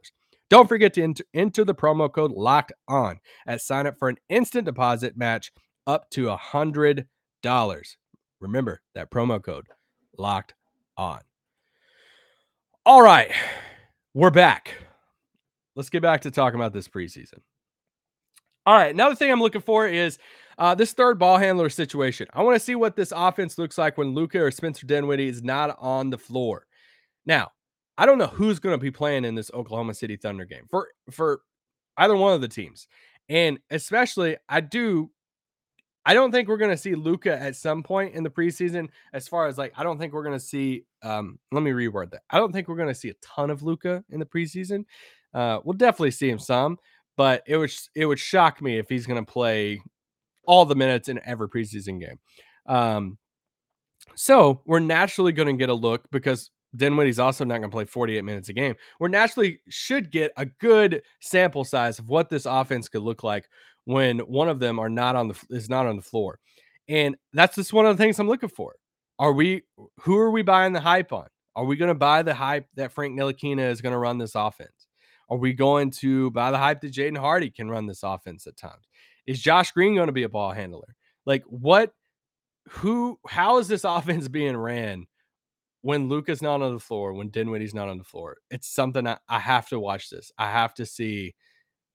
Don't 0.48 0.68
forget 0.68 0.94
to 0.94 1.02
enter, 1.02 1.24
enter 1.34 1.64
the 1.64 1.74
promo 1.74 2.12
code 2.12 2.30
locked 2.30 2.72
on 2.86 3.18
at 3.46 3.60
sign 3.60 3.86
up 3.86 3.98
for 3.98 4.08
an 4.08 4.18
instant 4.28 4.64
deposit 4.64 5.16
match 5.16 5.50
up 5.88 6.08
to 6.10 6.26
$100. 6.26 7.04
Remember 8.40 8.80
that 8.94 9.10
promo 9.10 9.42
code 9.42 9.66
locked 10.16 10.54
on. 10.96 11.20
All 12.86 13.02
right, 13.02 13.32
we're 14.14 14.30
back 14.30 14.74
let's 15.76 15.90
get 15.90 16.02
back 16.02 16.20
to 16.20 16.30
talking 16.30 16.60
about 16.60 16.72
this 16.72 16.88
preseason. 16.88 17.40
All 18.66 18.74
right, 18.74 18.92
another 18.92 19.14
thing 19.14 19.32
I'm 19.32 19.40
looking 19.40 19.62
for 19.62 19.86
is 19.88 20.18
uh, 20.58 20.74
this 20.74 20.92
third 20.92 21.18
ball 21.18 21.38
handler 21.38 21.70
situation. 21.70 22.26
I 22.34 22.42
want 22.42 22.56
to 22.56 22.64
see 22.64 22.74
what 22.74 22.96
this 22.96 23.12
offense 23.16 23.56
looks 23.56 23.78
like 23.78 23.96
when 23.96 24.14
Luka 24.14 24.42
or 24.42 24.50
Spencer 24.50 24.86
Dinwiddie 24.86 25.28
is 25.28 25.42
not 25.42 25.76
on 25.80 26.10
the 26.10 26.18
floor. 26.18 26.66
Now, 27.24 27.52
I 28.00 28.07
don't 28.07 28.16
know 28.16 28.28
who's 28.28 28.59
going 28.59 28.73
to 28.73 28.80
be 28.80 28.90
playing 28.90 29.26
in 29.26 29.35
this 29.35 29.50
Oklahoma 29.52 29.92
City 29.92 30.16
Thunder 30.16 30.47
game 30.47 30.64
for 30.71 30.88
for 31.11 31.42
either 31.99 32.16
one 32.16 32.33
of 32.33 32.40
the 32.40 32.49
teams, 32.49 32.88
and 33.28 33.59
especially 33.71 34.38
I 34.49 34.62
do. 34.62 35.11
I 36.07 36.14
don't 36.14 36.33
think 36.33 36.49
we're 36.49 36.57
going 36.57 36.71
to 36.71 36.78
see 36.78 36.95
Luka 36.95 37.38
at 37.38 37.57
some 37.57 37.83
point 37.83 38.14
in 38.14 38.23
the 38.23 38.30
preseason. 38.30 38.88
As 39.12 39.28
far 39.28 39.49
as 39.49 39.59
like, 39.59 39.75
I 39.76 39.83
don't 39.83 39.99
think 39.99 40.14
we're 40.14 40.25
going 40.25 40.38
to 40.38 40.42
see. 40.42 40.87
Um, 41.02 41.38
let 41.52 41.62
me 41.62 41.73
reword 41.73 42.12
that. 42.12 42.23
I 42.30 42.38
don't 42.38 42.52
think 42.52 42.69
we're 42.69 42.76
going 42.76 42.88
to 42.88 42.95
see 42.95 43.11
a 43.11 43.14
ton 43.21 43.50
of 43.50 43.62
Luka 43.62 44.02
in 44.09 44.19
the 44.19 44.25
preseason. 44.25 44.87
Uh, 45.35 45.61
we'll 45.62 45.76
definitely 45.76 46.12
see 46.12 46.30
him 46.30 46.38
some, 46.38 46.78
but 47.19 47.42
it 47.47 47.59
would 47.59 47.71
it 47.95 48.07
would 48.07 48.19
shock 48.19 48.62
me 48.62 48.78
if 48.78 48.88
he's 48.88 49.07
going 49.07 49.23
to 49.23 49.30
play 49.30 49.83
all 50.47 50.64
the 50.64 50.75
minutes 50.75 51.11
in 51.11 51.21
every 51.26 51.50
preseason 51.50 52.00
game. 52.00 52.19
Um, 52.64 53.19
so 54.14 54.62
we're 54.64 54.80
naturally 54.80 55.33
going 55.33 55.49
to 55.49 55.61
get 55.61 55.69
a 55.69 55.75
look 55.75 56.11
because 56.11 56.50
Dinwiddie's 56.74 57.18
also 57.18 57.44
not 57.44 57.58
going 57.58 57.70
to 57.70 57.74
play 57.74 57.84
48 57.84 58.24
minutes 58.24 58.48
a 58.48 58.52
game. 58.52 58.74
We're 58.98 59.08
naturally 59.08 59.60
should 59.68 60.10
get 60.10 60.32
a 60.36 60.46
good 60.46 61.02
sample 61.20 61.64
size 61.64 61.98
of 61.98 62.08
what 62.08 62.30
this 62.30 62.46
offense 62.46 62.88
could 62.88 63.02
look 63.02 63.22
like 63.22 63.48
when 63.84 64.20
one 64.20 64.48
of 64.48 64.60
them 64.60 64.78
are 64.78 64.88
not 64.88 65.16
on 65.16 65.28
the 65.28 65.38
is 65.50 65.68
not 65.68 65.86
on 65.86 65.96
the 65.96 66.02
floor. 66.02 66.38
And 66.88 67.16
that's 67.32 67.56
just 67.56 67.72
one 67.72 67.86
of 67.86 67.96
the 67.96 68.02
things 68.02 68.18
I'm 68.18 68.28
looking 68.28 68.48
for. 68.48 68.74
Are 69.18 69.32
we 69.32 69.62
who 70.00 70.16
are 70.18 70.30
we 70.30 70.42
buying 70.42 70.72
the 70.72 70.80
hype 70.80 71.12
on? 71.12 71.26
Are 71.56 71.64
we 71.64 71.76
going 71.76 71.88
to 71.88 71.94
buy 71.94 72.22
the 72.22 72.34
hype 72.34 72.66
that 72.76 72.92
Frank 72.92 73.18
Ntilikina 73.18 73.70
is 73.70 73.80
going 73.80 73.92
to 73.92 73.98
run 73.98 74.18
this 74.18 74.34
offense? 74.34 74.86
Are 75.28 75.36
we 75.36 75.52
going 75.52 75.90
to 75.92 76.30
buy 76.30 76.50
the 76.50 76.58
hype 76.58 76.80
that 76.80 76.92
Jaden 76.92 77.18
Hardy 77.18 77.50
can 77.50 77.68
run 77.68 77.86
this 77.86 78.02
offense 78.02 78.46
at 78.46 78.56
times? 78.56 78.86
Is 79.26 79.40
Josh 79.40 79.72
Green 79.72 79.94
going 79.94 80.06
to 80.06 80.12
be 80.12 80.22
a 80.22 80.28
ball 80.28 80.52
handler? 80.52 80.96
Like 81.26 81.42
what 81.44 81.92
who 82.68 83.18
how 83.26 83.58
is 83.58 83.68
this 83.68 83.84
offense 83.84 84.28
being 84.28 84.56
ran 84.56 85.06
when 85.82 86.08
Luka's 86.08 86.42
not 86.42 86.62
on 86.62 86.75
the 86.75 86.80
floor, 86.80 87.12
when 87.12 87.28
Dinwiddie's 87.28 87.75
not 87.75 87.88
on 87.88 87.99
the 87.99 88.04
floor? 88.04 88.37
It's 88.50 88.68
something 88.68 89.06
I, 89.06 89.18
I 89.28 89.38
have 89.38 89.68
to 89.70 89.80
watch 89.80 90.10
this. 90.10 90.32
I 90.38 90.50
have 90.50 90.75
to 90.75 90.87
see. 90.87 91.34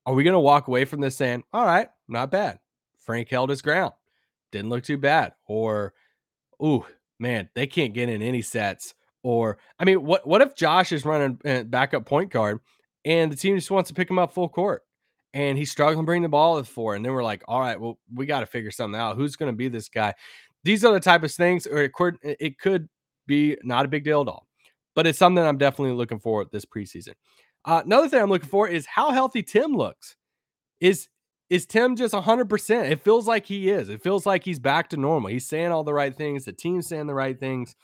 Are 0.06 0.14
we 0.14 0.24
going 0.24 0.34
to 0.34 0.40
walk 0.40 0.68
away 0.68 0.86
from 0.86 1.02
this 1.02 1.16
saying, 1.16 1.44
all 1.52 1.66
right, 1.66 1.90
not 2.08 2.32
bad. 2.32 2.60
Frank 3.00 3.30
held 3.30 3.50
his 3.50 3.62
ground. 3.62 3.94
Didn't 4.52 4.70
look 4.70 4.84
too 4.84 4.98
bad. 4.98 5.34
Or, 5.48 5.94
ooh, 6.64 6.86
man, 7.20 7.50
they 7.56 7.68
can't 7.68 7.94
get 7.94 8.10
in 8.10 8.22
any 8.22 8.42
sets. 8.42 8.94
Or, 9.24 9.58
I 9.80 9.86
mean, 9.86 10.04
what 10.04 10.28
what 10.28 10.42
if 10.42 10.56
Josh 10.56 10.92
is 10.92 11.06
running 11.06 11.40
uh, 11.46 11.64
backup 11.64 12.06
point 12.06 12.32
guard 12.32 12.60
and 13.04 13.32
the 13.32 13.36
team 13.36 13.56
just 13.56 13.72
wants 13.72 13.88
to 13.88 13.96
pick 13.96 14.10
him 14.10 14.20
up 14.20 14.34
full 14.34 14.50
court. 14.50 14.84
And 15.34 15.58
he's 15.58 15.72
struggling 15.72 16.06
to 16.06 16.06
bring 16.06 16.22
the 16.22 16.30
ball 16.30 16.56
with 16.56 16.68
four. 16.68 16.96
And 16.96 17.04
then 17.04 17.12
we're 17.12 17.24
like, 17.24 17.44
all 17.48 17.60
right, 17.60 17.80
well, 17.80 18.00
we 18.14 18.26
got 18.26 18.40
to 18.40 18.46
figure 18.46 18.72
something 18.72 19.00
out. 19.00 19.18
Who's 19.18 19.36
going 19.36 19.52
to 19.52 19.56
be 19.56 19.68
this 19.68 19.90
guy? 19.90 20.14
These 20.64 20.86
are 20.86 20.94
the 20.94 21.00
type 21.00 21.24
of 21.24 21.32
things, 21.32 21.68
or 21.68 21.80
it 21.80 21.92
could, 21.92 22.18
it 22.24 22.58
could 22.58 22.88
be 23.28 23.58
not 23.64 23.86
a 23.86 23.88
big 23.88 24.04
deal 24.04 24.22
at 24.22 24.28
all, 24.28 24.48
but 24.96 25.08
it's 25.08 25.20
something 25.20 25.44
I'm 25.44 25.58
definitely 25.58 25.96
looking 25.96 26.20
for 26.20 26.46
this 26.46 26.66
preseason. 26.66 27.14
Uh, 27.66 27.82
another 27.84 28.08
thing 28.08 28.22
I'm 28.22 28.30
looking 28.30 28.50
for 28.50 28.68
is 28.68 28.86
how 28.86 29.12
healthy 29.12 29.42
Tim 29.42 29.76
looks. 29.76 30.16
Is 30.80 31.08
is 31.50 31.66
Tim 31.68 31.96
just 31.96 32.14
100%? 32.14 32.90
It 32.90 33.04
feels 33.04 33.28
like 33.28 33.46
he 33.46 33.70
is. 33.70 33.90
It 33.90 34.02
feels 34.02 34.26
like 34.26 34.44
he's 34.44 34.58
back 34.58 34.90
to 34.90 34.98
normal. 34.98 35.30
He's 35.30 35.46
saying 35.48 35.72
all 35.72 35.84
the 35.84 35.94
right 35.94 36.16
things. 36.16 36.46
The 36.46 36.54
team's 36.54 36.88
saying 36.88 37.06
the 37.06 37.14
right 37.14 37.40
things. 37.40 37.76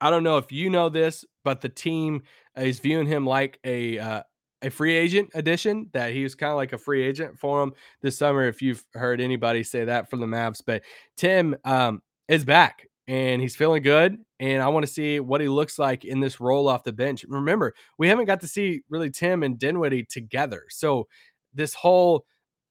I 0.00 0.08
don't 0.08 0.24
know 0.24 0.38
if 0.38 0.50
you 0.50 0.70
know 0.70 0.88
this, 0.88 1.26
but 1.44 1.60
the 1.60 1.68
team 1.68 2.22
is 2.56 2.78
viewing 2.80 3.06
him 3.06 3.26
like 3.26 3.58
a 3.64 3.98
uh, 3.98 4.22
a 4.62 4.70
free 4.70 4.94
agent 4.94 5.30
addition 5.34 5.88
that 5.92 6.12
he 6.12 6.22
was 6.22 6.34
kind 6.34 6.50
of 6.50 6.56
like 6.56 6.72
a 6.72 6.78
free 6.78 7.02
agent 7.02 7.38
for 7.38 7.62
him 7.62 7.72
this 8.02 8.18
summer. 8.18 8.46
If 8.46 8.62
you've 8.62 8.84
heard 8.94 9.20
anybody 9.20 9.62
say 9.62 9.84
that 9.84 10.10
from 10.10 10.20
the 10.20 10.26
Mavs, 10.26 10.62
but 10.64 10.82
Tim 11.16 11.56
um, 11.64 12.02
is 12.28 12.44
back 12.44 12.86
and 13.10 13.42
he's 13.42 13.56
feeling 13.56 13.82
good. 13.82 14.18
And 14.38 14.62
I 14.62 14.68
want 14.68 14.86
to 14.86 14.92
see 14.92 15.18
what 15.18 15.40
he 15.40 15.48
looks 15.48 15.80
like 15.80 16.04
in 16.04 16.20
this 16.20 16.38
role 16.38 16.68
off 16.68 16.84
the 16.84 16.92
bench. 16.92 17.24
Remember, 17.28 17.74
we 17.98 18.06
haven't 18.06 18.26
got 18.26 18.40
to 18.42 18.46
see 18.46 18.82
really 18.88 19.10
Tim 19.10 19.42
and 19.42 19.58
Dinwiddie 19.58 20.04
together. 20.04 20.66
So 20.68 21.08
this 21.52 21.74
whole 21.74 22.24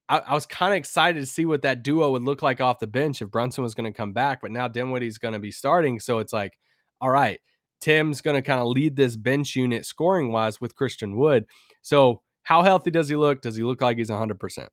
I, 0.07 0.19
I 0.19 0.33
was 0.33 0.45
kind 0.45 0.71
of 0.71 0.77
excited 0.77 1.19
to 1.19 1.25
see 1.25 1.45
what 1.45 1.63
that 1.63 1.83
duo 1.83 2.11
would 2.11 2.23
look 2.23 2.41
like 2.41 2.61
off 2.61 2.79
the 2.79 2.87
bench 2.87 3.21
if 3.21 3.29
Brunson 3.29 3.65
was 3.65 3.75
going 3.75 3.91
to 3.91 3.95
come 3.95 4.13
back, 4.13 4.39
but 4.41 4.49
now 4.49 4.69
Dinwiddie's 4.69 5.17
going 5.17 5.33
to 5.33 5.39
be 5.39 5.51
starting. 5.51 5.99
So 5.99 6.19
it's 6.19 6.31
like, 6.31 6.57
all 7.01 7.09
right, 7.09 7.41
Tim's 7.81 8.21
going 8.21 8.35
to 8.35 8.41
kind 8.41 8.61
of 8.61 8.67
lead 8.67 8.95
this 8.95 9.17
bench 9.17 9.57
unit 9.57 9.85
scoring 9.85 10.31
wise 10.31 10.61
with 10.61 10.73
Christian 10.73 11.17
Wood. 11.17 11.47
So, 11.81 12.21
how 12.43 12.63
healthy 12.63 12.91
does 12.91 13.09
he 13.09 13.17
look? 13.17 13.41
Does 13.41 13.57
he 13.57 13.63
look 13.63 13.81
like 13.81 13.97
he's 13.97 14.09
100%? 14.09 14.67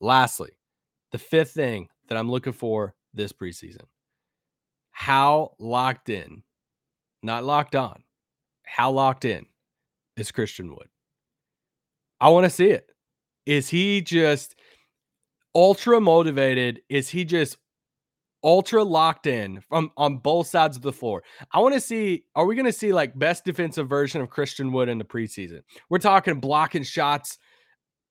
Lastly, 0.00 0.50
the 1.12 1.18
fifth 1.18 1.52
thing 1.52 1.88
that 2.08 2.18
I'm 2.18 2.30
looking 2.30 2.52
for 2.52 2.94
this 3.14 3.32
preseason 3.32 3.86
how 4.98 5.52
locked 5.58 6.08
in, 6.08 6.42
not 7.22 7.44
locked 7.44 7.76
on, 7.76 8.02
how 8.64 8.90
locked 8.90 9.26
in 9.26 9.44
is 10.16 10.32
Christian 10.32 10.70
Wood? 10.70 10.88
I 12.18 12.30
want 12.30 12.44
to 12.44 12.50
see 12.50 12.70
it. 12.70 12.88
Is 13.44 13.68
he 13.68 14.00
just 14.00 14.56
ultra 15.54 16.00
motivated? 16.00 16.80
Is 16.88 17.10
he 17.10 17.26
just 17.26 17.58
ultra 18.42 18.82
locked 18.82 19.26
in 19.26 19.60
from 19.68 19.90
on 19.98 20.16
both 20.16 20.46
sides 20.46 20.78
of 20.78 20.82
the 20.82 20.92
floor. 20.92 21.22
I 21.52 21.60
want 21.60 21.74
to 21.74 21.80
see 21.80 22.24
are 22.34 22.46
we 22.46 22.54
going 22.54 22.64
to 22.64 22.72
see 22.72 22.94
like 22.94 23.18
best 23.18 23.44
defensive 23.44 23.90
version 23.90 24.22
of 24.22 24.30
Christian 24.30 24.72
Wood 24.72 24.88
in 24.88 24.96
the 24.96 25.04
preseason? 25.04 25.60
We're 25.90 25.98
talking 25.98 26.40
blocking 26.40 26.84
shots 26.84 27.36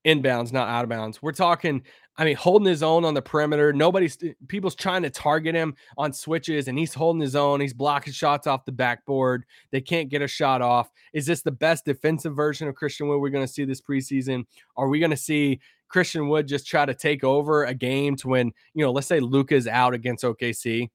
inbounds, 0.06 0.54
not 0.54 0.70
out 0.70 0.84
of 0.84 0.90
bounds. 0.90 1.20
We're 1.20 1.32
talking 1.32 1.82
I 2.18 2.24
mean, 2.24 2.36
holding 2.36 2.68
his 2.68 2.82
own 2.82 3.04
on 3.04 3.14
the 3.14 3.22
perimeter. 3.22 3.74
Nobody's 3.74 4.18
eh, 4.24 4.34
people's 4.48 4.76
trying 4.76 5.04
to 5.04 5.10
target 5.10 5.54
him 5.54 5.76
on 5.98 6.14
switches, 6.14 6.68
and 6.68 6.80
he's 6.80 6.94
holding 6.94 7.22
his 7.22 7.36
own. 7.36 7.60
He's 7.60 7.74
blocking 7.74 8.14
shots 8.14 8.48
off 8.48 8.66
the 8.66 8.72
backboard. 8.72 9.44
They 9.72 9.82
can't 9.82 10.10
get 10.10 10.22
a 10.22 10.28
shot 10.28 10.62
off. 10.62 10.90
Is 11.14 11.26
this 11.26 11.42
the 11.42 11.52
best 11.52 11.86
defensive 11.86 12.36
version 12.36 12.68
of 12.68 12.76
Christian 12.76 13.08
Wood 13.08 13.20
we're 13.20 13.30
going 13.30 13.46
to 13.46 13.52
see 13.52 13.66
this 13.66 13.82
preseason? 13.82 14.46
Are 14.78 14.88
we 14.88 15.00
going 15.00 15.12
to 15.12 15.18
see 15.18 15.60
Christian 15.90 16.28
Wood 16.28 16.48
just 16.48 16.68
try 16.68 16.86
to 16.86 16.94
take 16.94 17.24
over 17.24 17.66
a 17.66 17.74
game 17.74 18.16
to 18.18 18.28
when, 18.30 18.52
you 18.74 18.86
know, 18.86 18.92
let's 18.92 19.08
say 19.08 19.20
Luka's 19.20 19.68
out 19.68 19.94
against 19.94 20.24
OKC, 20.24 20.90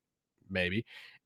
maybe, 0.48 0.84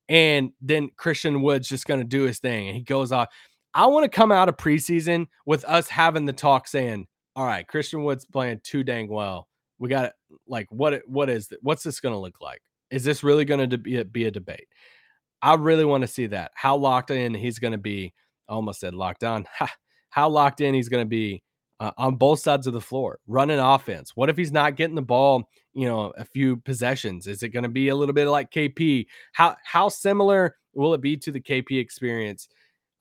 and 0.09 0.51
then 0.61 0.89
Christian 0.97 1.41
Wood's 1.41 1.67
just 1.67 1.87
going 1.87 1.99
to 1.99 2.05
do 2.05 2.23
his 2.23 2.39
thing 2.39 2.67
and 2.67 2.77
he 2.77 2.83
goes 2.83 3.11
off. 3.11 3.29
I 3.73 3.87
want 3.87 4.03
to 4.03 4.15
come 4.15 4.31
out 4.31 4.47
of 4.47 4.55
preseason 4.55 5.27
with 5.45 5.65
us 5.65 5.89
having 5.89 6.25
the 6.25 6.33
talk 6.33 6.67
saying, 6.67 7.07
all 7.35 7.45
right, 7.45 7.67
Christian 7.67 8.03
Wood's 8.03 8.23
playing 8.23 8.61
too 8.63 8.83
dang 8.83 9.09
well. 9.09 9.47
We 9.79 9.89
got. 9.89 10.13
Like, 10.47 10.67
what, 10.69 11.01
what 11.07 11.29
is, 11.29 11.51
what's 11.61 11.83
this 11.83 11.99
going 11.99 12.13
to 12.13 12.19
look 12.19 12.39
like? 12.41 12.61
Is 12.91 13.03
this 13.03 13.23
really 13.23 13.45
going 13.45 13.69
to 13.69 13.77
be 13.77 13.97
a, 13.97 14.05
be 14.05 14.25
a 14.25 14.31
debate? 14.31 14.67
I 15.41 15.55
really 15.55 15.85
want 15.85 16.01
to 16.01 16.07
see 16.07 16.27
that. 16.27 16.51
How 16.55 16.75
locked 16.75 17.11
in 17.11 17.33
he's 17.33 17.59
going 17.59 17.71
to 17.73 17.77
be. 17.77 18.13
I 18.47 18.53
almost 18.53 18.79
said 18.79 18.93
locked 18.93 19.23
on. 19.23 19.45
How 20.09 20.29
locked 20.29 20.61
in 20.61 20.73
he's 20.73 20.87
going 20.87 21.03
to 21.03 21.09
be 21.09 21.43
uh, 21.79 21.91
on 21.97 22.15
both 22.15 22.39
sides 22.39 22.67
of 22.67 22.73
the 22.73 22.81
floor, 22.81 23.19
running 23.27 23.59
offense. 23.59 24.13
What 24.15 24.29
if 24.29 24.37
he's 24.37 24.51
not 24.51 24.75
getting 24.75 24.95
the 24.95 25.01
ball, 25.01 25.49
you 25.73 25.87
know, 25.87 26.13
a 26.17 26.25
few 26.25 26.57
possessions? 26.57 27.27
Is 27.27 27.43
it 27.43 27.49
going 27.49 27.63
to 27.63 27.69
be 27.69 27.89
a 27.89 27.95
little 27.95 28.13
bit 28.13 28.27
like 28.27 28.51
KP? 28.51 29.07
How 29.33 29.55
how 29.63 29.89
similar 29.89 30.55
will 30.73 30.93
it 30.93 31.01
be 31.01 31.17
to 31.17 31.31
the 31.31 31.41
KP 31.41 31.79
experience? 31.79 32.47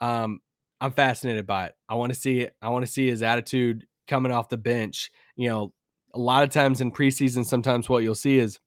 Um, 0.01 0.41
I'm 0.81 0.93
fascinated 0.93 1.47
by 1.47 1.67
it. 1.67 1.75
I 1.89 1.95
want 1.95 2.13
to 2.13 2.19
see 2.19 2.41
it. 2.41 2.55
I 2.61 2.69
want 2.71 2.85
to 2.85 2.91
see 2.91 3.09
his 3.09 3.23
attitude 3.23 3.87
coming 4.09 4.33
off 4.33 4.49
the 4.49 4.57
bench. 4.57 5.11
You 5.37 5.49
know, 5.49 5.73
a 6.15 6.19
lot 6.19 6.45
of 6.45 6.51
times 6.51 6.81
in 6.81 6.93
preseason, 6.93 7.45
sometimes 7.45 7.89
what 7.89 8.03
you'll 8.03 8.15
see 8.15 8.39
is, 8.39 8.59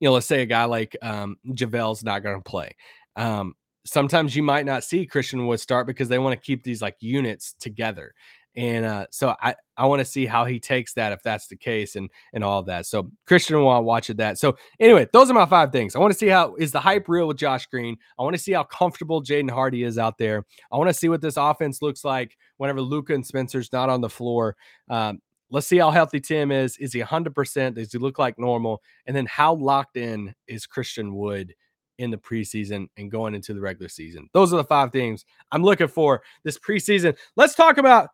you 0.00 0.08
know, 0.08 0.14
let's 0.14 0.26
say 0.26 0.42
a 0.42 0.46
guy 0.46 0.64
like 0.64 0.96
um, 1.02 1.36
JaVale's 1.48 2.02
not 2.02 2.22
going 2.22 2.36
to 2.36 2.50
play. 2.50 2.74
Um, 3.16 3.54
sometimes 3.84 4.34
you 4.34 4.42
might 4.42 4.66
not 4.66 4.84
see 4.84 5.06
Christian 5.06 5.46
Wood 5.46 5.60
start 5.60 5.86
because 5.86 6.08
they 6.08 6.18
want 6.18 6.38
to 6.38 6.44
keep 6.44 6.64
these 6.64 6.82
like 6.82 6.96
units 7.00 7.54
together. 7.60 8.14
And 8.56 8.84
uh, 8.84 9.06
so 9.10 9.36
I, 9.40 9.54
I 9.76 9.86
want 9.86 10.00
to 10.00 10.04
see 10.04 10.26
how 10.26 10.44
he 10.44 10.58
takes 10.58 10.92
that 10.94 11.12
if 11.12 11.22
that's 11.22 11.46
the 11.46 11.56
case 11.56 11.94
and 11.94 12.10
and 12.32 12.42
all 12.42 12.58
of 12.58 12.66
that. 12.66 12.84
So 12.86 13.10
Christian 13.26 13.56
will 13.56 13.84
watch 13.84 14.10
it 14.10 14.16
that. 14.16 14.38
So 14.38 14.56
anyway, 14.80 15.06
those 15.12 15.30
are 15.30 15.34
my 15.34 15.46
five 15.46 15.70
things. 15.70 15.94
I 15.94 16.00
want 16.00 16.12
to 16.12 16.18
see 16.18 16.26
how 16.26 16.56
is 16.56 16.72
the 16.72 16.80
hype 16.80 17.08
real 17.08 17.28
with 17.28 17.36
Josh 17.36 17.66
Green. 17.66 17.96
I 18.18 18.22
want 18.22 18.34
to 18.34 18.42
see 18.42 18.52
how 18.52 18.64
comfortable 18.64 19.22
Jaden 19.22 19.50
Hardy 19.50 19.84
is 19.84 19.98
out 19.98 20.18
there. 20.18 20.44
I 20.72 20.76
want 20.76 20.90
to 20.90 20.94
see 20.94 21.08
what 21.08 21.20
this 21.20 21.36
offense 21.36 21.80
looks 21.80 22.04
like 22.04 22.36
whenever 22.56 22.80
Luka 22.80 23.14
and 23.14 23.24
Spencer's 23.24 23.72
not 23.72 23.88
on 23.88 24.00
the 24.00 24.10
floor. 24.10 24.56
Um, 24.88 25.20
let's 25.50 25.66
see 25.66 25.78
how 25.78 25.90
healthy 25.90 26.20
Tim 26.20 26.50
is. 26.50 26.76
Is 26.78 26.92
he 26.92 27.00
100%? 27.00 27.74
Does 27.74 27.92
he 27.92 27.98
look 27.98 28.18
like 28.18 28.38
normal? 28.38 28.82
And 29.06 29.16
then 29.16 29.26
how 29.26 29.54
locked 29.54 29.96
in 29.96 30.34
is 30.46 30.66
Christian 30.66 31.14
Wood 31.14 31.54
in 31.98 32.10
the 32.10 32.16
preseason 32.16 32.88
and 32.96 33.10
going 33.10 33.34
into 33.34 33.52
the 33.52 33.60
regular 33.60 33.88
season? 33.88 34.28
Those 34.32 34.52
are 34.52 34.56
the 34.56 34.64
five 34.64 34.92
things 34.92 35.24
I'm 35.52 35.62
looking 35.62 35.88
for 35.88 36.22
this 36.44 36.58
preseason. 36.58 37.16
Let's 37.36 37.54
talk 37.54 37.78
about 37.78 38.10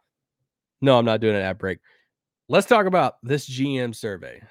no, 0.81 0.99
I'm 0.99 1.05
not 1.05 1.21
doing 1.21 1.37
an 1.37 1.43
ad 1.43 1.59
break. 1.59 1.79
Let's 2.49 2.67
talk 2.67 2.87
about 2.87 3.15
this 3.23 3.49
GM 3.49 3.95
survey. 3.95 4.43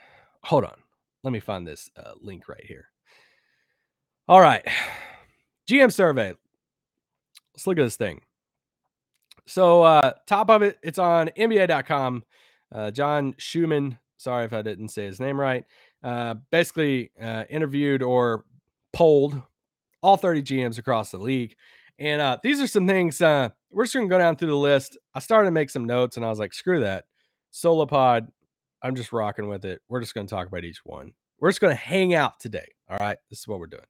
Hold 0.43 0.65
on. 0.65 0.75
Let 1.23 1.31
me 1.31 1.39
find 1.39 1.65
this 1.65 1.89
uh, 1.95 2.11
link 2.19 2.49
right 2.49 2.63
here. 2.65 2.89
All 4.27 4.41
right. 4.41 4.65
GM 5.69 5.93
survey. 5.93 6.33
Let's 7.53 7.67
look 7.67 7.77
at 7.77 7.83
this 7.83 7.95
thing. 7.95 8.21
So, 9.47 9.83
uh, 9.83 10.13
top 10.25 10.49
of 10.49 10.63
it, 10.63 10.77
it's 10.81 10.99
on 10.99 11.29
NBA.com. 11.37 12.23
Uh, 12.75 12.91
John 12.91 13.33
Schuhmann, 13.37 13.97
sorry 14.17 14.45
if 14.45 14.53
I 14.53 14.61
didn't 14.61 14.89
say 14.89 15.05
his 15.05 15.19
name 15.19 15.39
right, 15.39 15.63
uh, 16.03 16.35
basically 16.51 17.11
uh, 17.21 17.45
interviewed 17.49 18.03
or 18.03 18.43
polled 18.91 19.41
all 20.03 20.17
30 20.17 20.43
GMs 20.43 20.77
across 20.77 21.11
the 21.11 21.17
league. 21.17 21.55
And 21.97 22.21
uh, 22.21 22.37
these 22.43 22.59
are 22.59 22.67
some 22.67 22.85
things 22.87 23.21
we're 23.21 23.83
just 23.83 23.93
gonna 23.93 24.07
go 24.07 24.17
down 24.17 24.35
through 24.35 24.49
the 24.49 24.55
list. 24.55 24.97
I 25.13 25.19
started 25.19 25.47
to 25.47 25.51
make 25.51 25.69
some 25.69 25.85
notes 25.85 26.17
and 26.17 26.25
I 26.25 26.29
was 26.29 26.39
like, 26.39 26.53
screw 26.53 26.81
that. 26.81 27.05
Solo 27.51 27.85
pod, 27.85 28.27
I'm 28.81 28.95
just 28.95 29.13
rocking 29.13 29.47
with 29.47 29.63
it. 29.65 29.81
We're 29.87 30.01
just 30.01 30.13
gonna 30.13 30.27
talk 30.27 30.47
about 30.47 30.63
each 30.63 30.83
one. 30.83 31.13
We're 31.39 31.49
just 31.49 31.61
gonna 31.61 31.75
hang 31.75 32.13
out 32.13 32.39
today. 32.39 32.67
All 32.89 32.97
right. 32.97 33.17
This 33.29 33.39
is 33.39 33.47
what 33.47 33.59
we're 33.59 33.67
doing. 33.67 33.83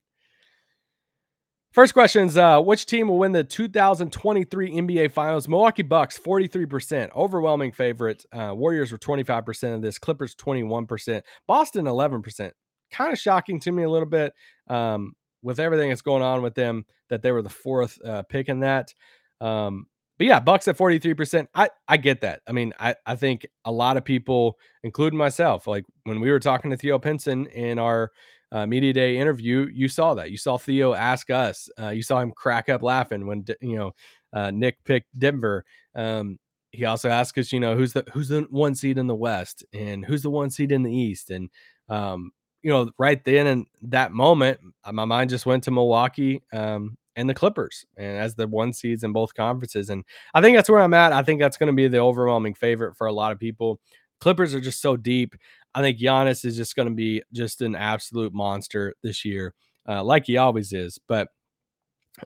First 1.76 1.94
question 1.94 2.26
is 2.26 2.38
uh, 2.38 2.62
which 2.62 2.86
team 2.86 3.10
will 3.10 3.18
win 3.18 3.34
the 3.34 3.44
2023 3.44 4.72
NBA 4.72 5.12
Finals? 5.12 5.50
Milwaukee 5.50 5.84
Bucks, 5.84 6.18
43%, 6.18 7.14
overwhelming 7.14 7.74
favorite. 7.74 8.26
Uh, 8.32 8.54
Warriors 8.56 8.94
were 8.94 8.98
25% 8.98 9.76
of 9.76 9.82
this, 9.82 10.00
Clippers 10.00 10.36
21%, 10.36 11.22
Boston 11.48 11.84
11%. 11.84 12.52
Kind 12.92 13.12
of 13.12 13.20
shocking 13.20 13.60
to 13.60 13.74
me 13.74 13.84
a 13.84 13.90
little 13.90 14.08
bit 14.08 14.32
um, 14.70 15.16
with 15.44 15.60
everything 15.60 15.90
that's 15.90 16.02
going 16.02 16.24
on 16.24 16.42
with 16.42 16.56
them 16.56 16.86
that 17.10 17.22
they 17.22 17.34
were 17.34 17.42
the 17.42 17.50
fourth 17.50 18.00
uh, 18.06 18.24
pick 18.24 18.48
in 18.48 18.62
that. 18.62 18.94
Um, 19.42 19.88
but 20.18 20.28
yeah, 20.28 20.40
Bucks 20.40 20.70
at 20.70 20.78
43%. 20.78 21.48
I, 21.54 21.70
I 21.90 21.98
get 21.98 22.22
that. 22.22 22.40
I 22.48 22.54
mean, 22.54 22.72
I, 22.80 22.96
I 23.06 23.18
think 23.18 23.46
a 23.66 23.72
lot 23.74 23.98
of 23.98 24.06
people, 24.06 24.58
including 24.84 25.20
myself, 25.20 25.68
like 25.68 25.84
when 26.06 26.22
we 26.22 26.32
were 26.32 26.40
talking 26.40 26.72
to 26.72 26.78
Theo 26.78 27.00
Pinson 27.00 27.48
in 27.48 27.80
our 27.80 28.14
uh, 28.52 28.66
media 28.66 28.94
day 28.94 29.18
interview, 29.18 29.68
you 29.74 29.88
saw 29.88 30.14
that. 30.14 30.32
You 30.32 30.38
saw 30.38 30.58
Theo 30.58 30.94
ask 30.94 31.30
us. 31.30 31.70
Uh, 31.80 31.90
you 31.90 32.04
saw 32.04 32.20
him 32.20 32.32
crack 32.32 32.70
up 32.70 32.84
laughing 32.84 33.26
when 33.26 33.46
you 33.62 33.78
know 33.78 33.92
uh, 34.34 34.52
Nick 34.52 34.84
picked 34.84 35.08
Denver. 35.18 35.66
Um, 35.96 36.40
he 36.72 36.86
also 36.86 37.10
asked 37.10 37.38
us, 37.38 37.54
you 37.54 37.60
know, 37.60 37.76
who's 37.76 37.94
the 37.94 38.04
who's 38.14 38.28
the 38.28 38.46
one 38.50 38.76
seed 38.76 38.98
in 38.98 39.08
the 39.08 39.16
West 39.16 39.66
and 39.74 40.06
who's 40.06 40.24
the 40.24 40.30
one 40.30 40.50
seed 40.50 40.72
in 40.72 40.84
the 40.84 40.94
East, 40.94 41.30
and 41.30 41.50
um, 41.90 42.32
you 42.66 42.72
know, 42.72 42.90
right 42.98 43.24
then 43.24 43.48
and 43.48 43.68
that 43.84 44.12
moment, 44.12 44.60
my 44.92 45.06
mind 45.06 45.30
just 45.30 45.46
went 45.46 45.64
to 45.64 45.72
Milwaukee 45.72 46.42
um, 46.52 46.98
and 47.16 47.30
the 47.30 47.34
Clippers, 47.34 47.86
and 47.96 48.18
as 48.18 48.36
the 48.36 48.48
one 48.48 48.74
seeds 48.74 49.04
in 49.04 49.14
both 49.14 49.34
conferences. 49.36 49.90
And 49.90 50.04
I 50.34 50.42
think 50.42 50.58
that's 50.58 50.70
where 50.70 50.82
I'm 50.82 50.94
at. 50.94 51.14
I 51.14 51.22
think 51.22 51.40
that's 51.40 51.58
going 51.58 51.68
to 51.68 51.76
be 51.76 51.88
the 51.88 52.00
overwhelming 52.00 52.56
favorite 52.56 52.98
for 52.98 53.08
a 53.08 53.14
lot 53.14 53.32
of 53.32 53.40
people. 53.40 53.80
Clippers 54.20 54.56
are 54.56 54.62
just 54.62 54.82
so 54.82 54.98
deep. 54.98 55.36
I 55.76 55.82
think 55.82 56.00
Giannis 56.00 56.46
is 56.46 56.56
just 56.56 56.76
going 56.78 56.88
to 56.88 56.96
be 56.96 57.22
just 57.34 57.62
an 57.62 57.76
absolute 57.76 58.34
monster 58.34 58.96
this 59.04 59.26
year, 59.26 59.54
uh, 59.88 60.04
like 60.04 60.26
he 60.26 60.38
always 60.38 60.72
is. 60.72 60.98
But 61.08 61.28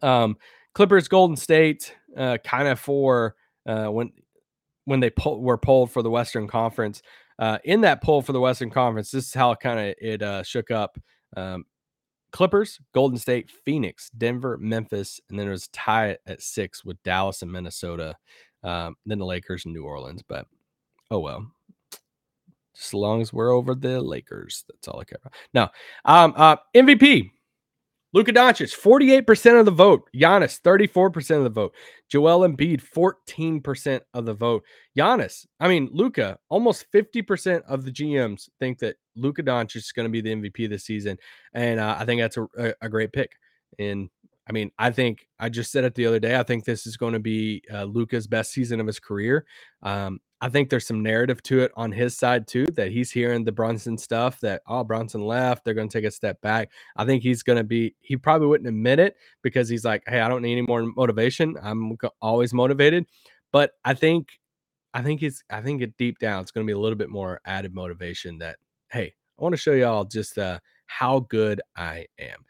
um, 0.04 0.38
Clippers, 0.76 1.08
Golden 1.08 1.36
State, 1.36 1.96
uh, 2.16 2.38
kind 2.44 2.68
of 2.68 2.80
for 2.80 3.36
uh, 3.66 3.88
when 3.88 4.12
when 4.86 5.00
they 5.00 5.10
pull, 5.10 5.42
were 5.42 5.58
pulled 5.58 5.92
for 5.92 6.04
the 6.04 6.12
Western 6.12 6.48
Conference. 6.48 7.02
Uh, 7.40 7.58
in 7.64 7.82
that 7.82 8.04
poll 8.04 8.22
for 8.22 8.34
the 8.34 8.40
Western 8.40 8.70
Conference, 8.70 9.10
this 9.12 9.28
is 9.28 9.34
how 9.34 9.56
kind 9.56 9.80
of 9.80 9.96
it 10.00 10.22
uh, 10.22 10.44
shook 10.44 10.70
up. 10.70 11.00
Um, 11.36 11.66
Clippers, 12.32 12.80
Golden 12.94 13.18
State, 13.18 13.50
Phoenix, 13.50 14.12
Denver, 14.12 14.58
Memphis, 14.60 15.20
and 15.30 15.40
then 15.40 15.48
it 15.48 15.52
was 15.52 15.70
tie 15.70 16.18
at 16.28 16.42
six 16.42 16.86
with 16.86 17.02
Dallas 17.02 17.42
and 17.42 17.52
Minnesota. 17.52 18.16
Um, 18.64 18.96
then 19.06 19.18
the 19.18 19.26
Lakers 19.26 19.66
and 19.66 19.74
New 19.74 19.86
Orleans. 19.86 20.22
But 20.28 20.46
oh 21.10 21.20
well. 21.20 21.52
As 22.80 22.94
long 22.94 23.22
as 23.22 23.34
we're 23.34 23.52
over 23.52 23.76
the 23.76 24.02
Lakers, 24.02 24.64
that's 24.68 24.88
all 24.88 25.00
I 25.00 25.04
care 25.04 25.20
about. 25.22 25.34
Now, 25.54 25.72
um, 26.06 26.34
uh, 26.36 26.56
MVP. 26.76 27.32
Luka 28.12 28.34
Doncic, 28.34 28.76
48% 28.76 29.60
of 29.60 29.66
the 29.66 29.72
vote. 29.72 30.10
Giannis, 30.16 30.60
34% 30.62 31.38
of 31.38 31.44
the 31.44 31.50
vote. 31.50 31.76
Joel 32.10 32.48
Embiid, 32.48 32.82
14% 32.82 34.02
of 34.16 34.26
the 34.26 34.34
vote. 34.34 34.64
Giannis, 34.98 35.46
I 35.60 35.68
mean, 35.68 35.90
Luka, 35.92 36.40
almost 36.50 36.92
50% 36.92 37.62
of 37.68 37.86
the 37.86 37.92
GMs 37.92 38.50
think 38.60 38.80
that 38.80 38.96
Luka 39.16 39.44
Doncic 39.44 39.76
is 39.76 39.92
going 39.92 40.08
to 40.08 40.12
be 40.12 40.22
the 40.22 40.34
MVP 40.34 40.68
this 40.68 40.86
season. 40.86 41.20
And 41.54 41.80
uh, 41.80 41.98
I 42.00 42.06
think 42.06 42.20
that's 42.20 42.38
a, 42.38 42.48
a, 42.58 42.74
a, 42.82 42.90
great 42.90 43.14
pick. 43.14 43.34
And 43.78 44.10
I 44.48 44.54
mean, 44.54 44.72
I 44.80 44.90
think 44.90 45.28
I 45.40 45.50
just 45.50 45.72
said 45.72 45.84
it 45.84 45.94
the 45.94 46.08
other 46.08 46.20
day. 46.20 46.36
I 46.36 46.44
think 46.44 46.66
this 46.66 46.88
is 46.88 46.98
going 46.98 47.14
to 47.14 47.20
be 47.20 47.62
uh, 47.72 47.84
Luka's 47.84 48.26
best 48.26 48.52
season 48.52 48.80
of 48.80 48.88
his 48.88 49.00
career. 49.00 49.46
Um, 49.84 50.20
I 50.42 50.50
think 50.50 50.70
there's 50.70 50.88
some 50.88 51.04
narrative 51.04 51.44
to 51.44 51.60
it 51.60 51.72
on 51.76 51.92
his 51.92 52.18
side 52.18 52.48
too 52.48 52.66
that 52.76 52.92
he's 52.92 53.12
hearing 53.12 53.44
the 53.44 53.52
Brunson 53.52 53.98
stuff 53.98 54.40
that 54.40 54.62
oh 54.68 54.84
Brunson 54.84 55.22
left, 55.22 55.66
they're 55.66 55.74
going 55.74 55.90
to 55.90 55.98
take 55.98 56.08
a 56.08 56.12
step 56.12 56.40
back. 56.42 56.72
I 56.96 57.06
think 57.06 57.24
he's 57.24 57.44
going 57.44 57.58
to 57.58 57.64
be 57.64 57.96
he 58.00 58.16
probably 58.16 58.48
wouldn't 58.48 58.68
admit 58.68 59.00
it 59.00 59.16
because 59.42 59.68
he's 59.68 59.84
like, 59.84 60.04
"Hey, 60.08 60.22
I 60.22 60.30
don't 60.30 60.42
need 60.42 60.54
any 60.54 60.62
more 60.62 60.84
motivation. 60.96 61.56
I'm 61.62 61.98
always 62.22 62.54
motivated." 62.54 63.06
But 63.52 63.72
I 63.84 63.94
think 63.94 64.30
I 64.94 65.02
think 65.02 65.24
it's 65.24 65.44
I 65.50 65.62
think 65.62 65.82
it 65.82 65.98
deep 65.98 66.20
down 66.20 66.42
it's 66.42 66.52
going 66.52 66.66
to 66.66 66.70
be 66.70 66.76
a 66.76 66.80
little 66.80 66.98
bit 66.98 67.10
more 67.10 67.42
added 67.46 67.74
motivation 67.74 68.38
that 68.40 68.58
hey, 68.92 69.14
I 69.40 69.44
want 69.44 69.54
to 69.54 69.58
show 69.58 69.74
y'all 69.74 70.06
just 70.06 70.38
uh 70.38 70.60
how 70.88 71.20
good 71.22 71.62
I 71.76 72.06
am. 72.18 72.46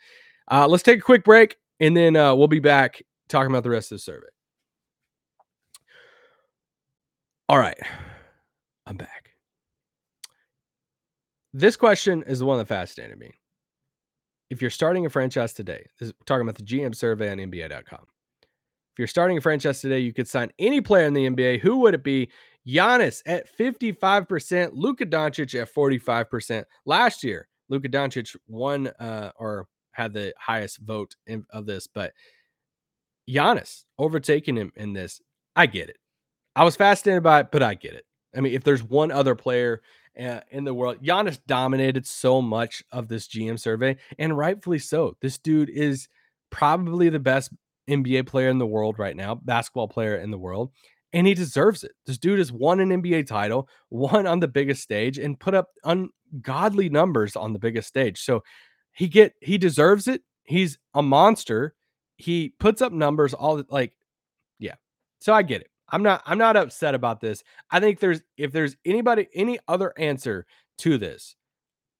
Uh 0.49 0.67
let's 0.67 0.83
take 0.83 0.99
a 0.99 1.03
quick 1.03 1.23
break 1.23 1.57
and 1.79 1.97
then 1.97 2.15
uh 2.15 2.35
we'll 2.35 2.47
be 2.47 2.59
back 2.59 3.01
talking 3.29 3.51
about 3.51 3.63
the 3.63 3.69
rest 3.69 3.91
of 3.91 3.97
the 3.97 4.01
survey. 4.01 4.27
All 7.49 7.57
right. 7.57 7.79
I'm 8.85 8.95
back. 8.95 9.31
This 11.51 11.75
question 11.75 12.23
is 12.27 12.37
the 12.37 12.45
one 12.45 12.59
that 12.59 12.67
fascinated 12.67 13.17
me. 13.17 13.31
If 14.51 14.61
you're 14.61 14.69
starting 14.69 15.07
a 15.07 15.09
franchise 15.09 15.53
today, 15.53 15.83
this 15.99 16.09
is 16.09 16.15
talking 16.27 16.43
about 16.43 16.57
the 16.57 16.63
GM 16.63 16.93
survey 16.93 17.31
on 17.31 17.39
NBA.com. 17.39 18.05
If 18.43 18.99
you're 18.99 19.07
starting 19.07 19.39
a 19.39 19.41
franchise 19.41 19.81
today, 19.81 19.97
you 19.97 20.13
could 20.13 20.27
sign 20.27 20.51
any 20.59 20.79
player 20.79 21.05
in 21.05 21.15
the 21.15 21.27
NBA. 21.27 21.61
Who 21.61 21.77
would 21.79 21.95
it 21.95 22.03
be? 22.03 22.29
Giannis 22.67 23.23
at 23.25 23.47
55%, 23.57 24.69
Luka 24.73 25.07
Doncic 25.07 25.59
at 25.59 25.73
45%. 25.73 26.65
Last 26.85 27.23
year, 27.23 27.47
Luka 27.67 27.89
Doncic 27.89 28.35
won 28.47 28.87
uh, 28.99 29.31
or 29.37 29.65
had 29.93 30.13
the 30.13 30.35
highest 30.37 30.77
vote 30.81 31.15
in, 31.25 31.47
of 31.49 31.65
this, 31.65 31.87
but 31.87 32.13
Giannis 33.27 33.85
overtaking 33.97 34.55
him 34.55 34.71
in 34.75 34.93
this. 34.93 35.19
I 35.55 35.65
get 35.65 35.89
it. 35.89 35.97
I 36.59 36.65
was 36.65 36.75
fascinated 36.75 37.23
by 37.23 37.39
it, 37.39 37.51
but 37.53 37.63
I 37.63 37.73
get 37.73 37.93
it. 37.93 38.05
I 38.35 38.41
mean, 38.41 38.53
if 38.53 38.65
there's 38.65 38.83
one 38.83 39.13
other 39.13 39.33
player 39.33 39.81
uh, 40.21 40.41
in 40.51 40.65
the 40.65 40.73
world, 40.73 41.01
Giannis 41.01 41.39
dominated 41.47 42.05
so 42.05 42.41
much 42.41 42.83
of 42.91 43.07
this 43.07 43.29
GM 43.29 43.57
survey, 43.57 43.95
and 44.17 44.37
rightfully 44.37 44.79
so. 44.79 45.15
This 45.21 45.37
dude 45.37 45.69
is 45.69 46.09
probably 46.49 47.07
the 47.07 47.17
best 47.17 47.53
NBA 47.89 48.27
player 48.27 48.49
in 48.49 48.57
the 48.57 48.67
world 48.67 48.99
right 48.99 49.15
now, 49.15 49.35
basketball 49.35 49.87
player 49.87 50.17
in 50.17 50.31
the 50.31 50.37
world, 50.37 50.73
and 51.13 51.25
he 51.25 51.33
deserves 51.33 51.85
it. 51.85 51.93
This 52.05 52.17
dude 52.17 52.39
has 52.39 52.51
won 52.51 52.81
an 52.81 52.89
NBA 52.89 53.27
title, 53.27 53.69
won 53.89 54.27
on 54.27 54.41
the 54.41 54.47
biggest 54.49 54.83
stage, 54.83 55.17
and 55.17 55.39
put 55.39 55.53
up 55.53 55.69
ungodly 55.85 56.89
numbers 56.89 57.37
on 57.37 57.53
the 57.53 57.59
biggest 57.59 57.87
stage. 57.87 58.19
So 58.19 58.43
he 58.91 59.07
get 59.07 59.33
he 59.39 59.57
deserves 59.57 60.09
it. 60.09 60.23
He's 60.43 60.77
a 60.93 61.01
monster. 61.01 61.73
He 62.17 62.53
puts 62.59 62.81
up 62.81 62.91
numbers 62.91 63.33
all 63.33 63.63
like, 63.69 63.93
yeah. 64.59 64.75
So 65.21 65.33
I 65.33 65.43
get 65.43 65.61
it. 65.61 65.68
I'm 65.91 66.03
not 66.03 66.21
I'm 66.25 66.37
not 66.37 66.57
upset 66.57 66.95
about 66.95 67.21
this. 67.21 67.43
I 67.71 67.79
think 67.79 67.99
there's 67.99 68.21
if 68.37 68.51
there's 68.51 68.75
anybody 68.85 69.27
any 69.33 69.59
other 69.67 69.93
answer 69.97 70.45
to 70.79 70.97
this, 70.97 71.35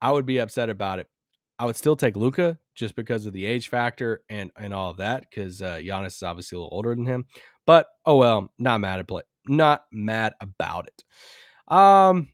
I 0.01 0.11
would 0.11 0.25
be 0.25 0.39
upset 0.39 0.69
about 0.69 0.99
it. 0.99 1.07
I 1.57 1.65
would 1.65 1.75
still 1.75 1.95
take 1.95 2.15
Luka 2.15 2.57
just 2.75 2.95
because 2.95 3.25
of 3.25 3.33
the 3.33 3.45
age 3.45 3.67
factor 3.69 4.21
and 4.29 4.51
and 4.57 4.73
all 4.73 4.89
of 4.89 4.97
that 4.97 5.25
because 5.29 5.61
uh, 5.61 5.75
Giannis 5.75 6.15
is 6.15 6.23
obviously 6.23 6.55
a 6.55 6.59
little 6.59 6.75
older 6.75 6.95
than 6.95 7.05
him. 7.05 7.25
But 7.65 7.87
oh 8.05 8.17
well, 8.17 8.51
not 8.57 8.81
mad 8.81 8.99
at 8.99 9.07
play, 9.07 9.23
not 9.47 9.83
mad 9.91 10.33
about 10.39 10.87
it. 10.87 11.73
Um, 11.73 12.29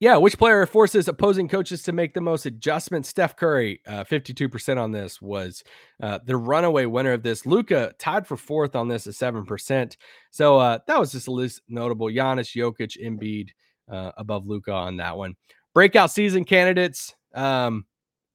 yeah, 0.00 0.16
which 0.16 0.36
player 0.36 0.66
forces 0.66 1.08
opposing 1.08 1.48
coaches 1.48 1.82
to 1.84 1.92
make 1.92 2.14
the 2.14 2.20
most 2.20 2.46
adjustments? 2.46 3.08
Steph 3.08 3.36
Curry, 3.36 3.80
uh, 3.86 4.04
52% 4.04 4.76
on 4.76 4.90
this 4.90 5.22
was 5.22 5.62
uh, 6.02 6.18
the 6.24 6.36
runaway 6.36 6.84
winner 6.84 7.12
of 7.12 7.22
this. 7.22 7.46
Luka 7.46 7.94
tied 7.98 8.26
for 8.26 8.36
fourth 8.36 8.74
on 8.74 8.88
this 8.88 9.06
at 9.06 9.14
7%. 9.14 9.96
So 10.30 10.58
uh, 10.58 10.78
that 10.86 10.98
was 10.98 11.12
just 11.12 11.28
a 11.28 11.32
least 11.32 11.62
notable. 11.68 12.08
Giannis, 12.08 12.54
Jokic, 12.54 13.00
Embiid 13.02 13.50
uh, 13.88 14.12
above 14.16 14.46
Luka 14.46 14.72
on 14.72 14.96
that 14.96 15.16
one. 15.16 15.36
Breakout 15.74 16.10
season 16.10 16.44
candidates. 16.44 17.14
Um, 17.34 17.86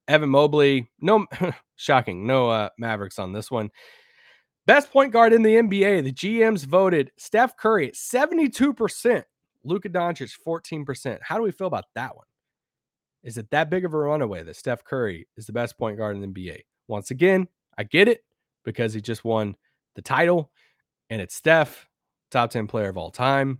Evan 0.08 0.30
Mobley, 0.30 0.90
no, 1.00 1.26
shocking, 1.76 2.26
no 2.26 2.50
uh, 2.50 2.70
Mavericks 2.78 3.18
on 3.18 3.32
this 3.32 3.50
one. 3.50 3.70
Best 4.66 4.90
point 4.92 5.12
guard 5.12 5.32
in 5.32 5.42
the 5.42 5.54
NBA. 5.54 6.04
The 6.04 6.12
GMs 6.12 6.64
voted 6.64 7.12
Steph 7.16 7.56
Curry 7.56 7.92
72%. 7.92 9.24
Luka 9.64 9.88
Doncic, 9.88 10.32
14%. 10.46 11.18
How 11.22 11.36
do 11.36 11.42
we 11.42 11.52
feel 11.52 11.66
about 11.66 11.86
that 11.94 12.16
one? 12.16 12.26
Is 13.22 13.36
it 13.36 13.50
that 13.50 13.70
big 13.70 13.84
of 13.84 13.92
a 13.92 13.98
runaway 13.98 14.42
that 14.42 14.56
Steph 14.56 14.84
Curry 14.84 15.26
is 15.36 15.46
the 15.46 15.52
best 15.52 15.76
point 15.78 15.98
guard 15.98 16.16
in 16.16 16.22
the 16.22 16.28
NBA? 16.28 16.60
Once 16.88 17.10
again, 17.10 17.46
I 17.76 17.84
get 17.84 18.08
it 18.08 18.24
because 18.64 18.94
he 18.94 19.00
just 19.00 19.24
won 19.24 19.56
the 19.94 20.02
title 20.02 20.50
and 21.10 21.20
it's 21.20 21.34
Steph, 21.34 21.86
top 22.30 22.50
10 22.50 22.66
player 22.66 22.88
of 22.88 22.96
all 22.96 23.10
time. 23.10 23.58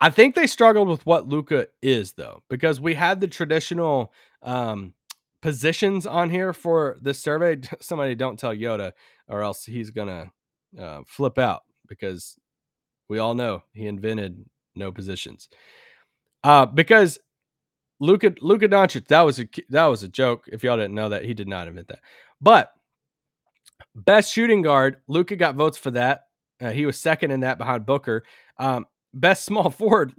I 0.00 0.10
think 0.10 0.34
they 0.34 0.46
struggled 0.46 0.88
with 0.88 1.06
what 1.06 1.28
Luka 1.28 1.68
is, 1.80 2.12
though, 2.12 2.42
because 2.50 2.80
we 2.80 2.94
had 2.94 3.20
the 3.20 3.28
traditional 3.28 4.12
um, 4.42 4.92
positions 5.40 6.06
on 6.06 6.28
here 6.28 6.52
for 6.52 6.98
this 7.00 7.20
survey. 7.20 7.58
Somebody 7.80 8.14
don't 8.14 8.38
tell 8.38 8.54
Yoda, 8.54 8.92
or 9.28 9.42
else 9.42 9.64
he's 9.64 9.90
gonna 9.90 10.30
uh, 10.78 11.02
flip 11.06 11.38
out 11.38 11.62
because 11.88 12.36
we 13.08 13.18
all 13.18 13.34
know 13.34 13.62
he 13.72 13.86
invented 13.86 14.44
no 14.74 14.92
positions. 14.92 15.48
Uh, 16.42 16.66
because 16.66 17.18
Luka 18.00 18.34
Luka 18.40 18.68
Doncic, 18.68 19.06
that 19.08 19.22
was 19.22 19.40
a 19.40 19.48
that 19.70 19.86
was 19.86 20.02
a 20.02 20.08
joke. 20.08 20.44
If 20.52 20.62
y'all 20.62 20.76
didn't 20.76 20.94
know 20.94 21.10
that, 21.10 21.24
he 21.24 21.34
did 21.34 21.48
not 21.48 21.68
invent 21.68 21.88
that. 21.88 22.00
But 22.40 22.70
best 23.94 24.32
shooting 24.32 24.62
guard, 24.62 24.96
Luka 25.08 25.36
got 25.36 25.54
votes 25.54 25.78
for 25.78 25.90
that. 25.92 26.24
Uh, 26.60 26.70
he 26.70 26.86
was 26.86 27.00
second 27.00 27.30
in 27.30 27.40
that 27.40 27.58
behind 27.58 27.86
Booker. 27.86 28.24
Um, 28.58 28.86
best 29.12 29.44
small 29.44 29.70
forward, 29.70 30.12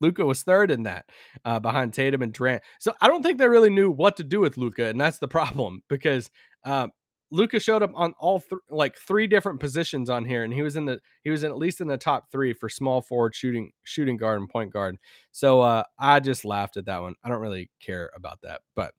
Luka 0.00 0.24
was 0.24 0.42
third 0.42 0.70
in 0.70 0.84
that 0.84 1.06
uh, 1.44 1.60
behind 1.60 1.92
Tatum 1.92 2.22
and 2.22 2.32
Durant. 2.32 2.62
So 2.80 2.92
I 3.00 3.08
don't 3.08 3.22
think 3.22 3.38
they 3.38 3.48
really 3.48 3.70
knew 3.70 3.90
what 3.90 4.16
to 4.16 4.24
do 4.24 4.40
with 4.40 4.56
Luka, 4.56 4.86
and 4.86 5.00
that's 5.00 5.18
the 5.18 5.28
problem 5.28 5.82
because 5.88 6.30
uh, 6.64 6.88
Luka's 7.32 7.62
showed 7.62 7.82
up 7.82 7.92
on 7.94 8.12
all 8.18 8.40
th- 8.40 8.60
like 8.68 8.94
three 8.96 9.26
different 9.26 9.58
positions 9.58 10.10
on 10.10 10.24
here, 10.24 10.44
and 10.44 10.52
he 10.52 10.60
was 10.60 10.76
in 10.76 10.84
the 10.84 11.00
he 11.24 11.30
was 11.30 11.44
in, 11.44 11.50
at 11.50 11.56
least 11.56 11.80
in 11.80 11.88
the 11.88 11.96
top 11.96 12.30
three 12.30 12.52
for 12.52 12.68
small 12.68 13.00
forward, 13.00 13.34
shooting 13.34 13.72
shooting 13.84 14.18
guard, 14.18 14.38
and 14.38 14.50
point 14.50 14.70
guard. 14.70 14.98
So 15.32 15.62
uh, 15.62 15.82
I 15.98 16.20
just 16.20 16.44
laughed 16.44 16.76
at 16.76 16.84
that 16.84 17.00
one. 17.00 17.14
I 17.24 17.30
don't 17.30 17.40
really 17.40 17.70
care 17.80 18.10
about 18.14 18.38
that, 18.42 18.60
but 18.76 18.92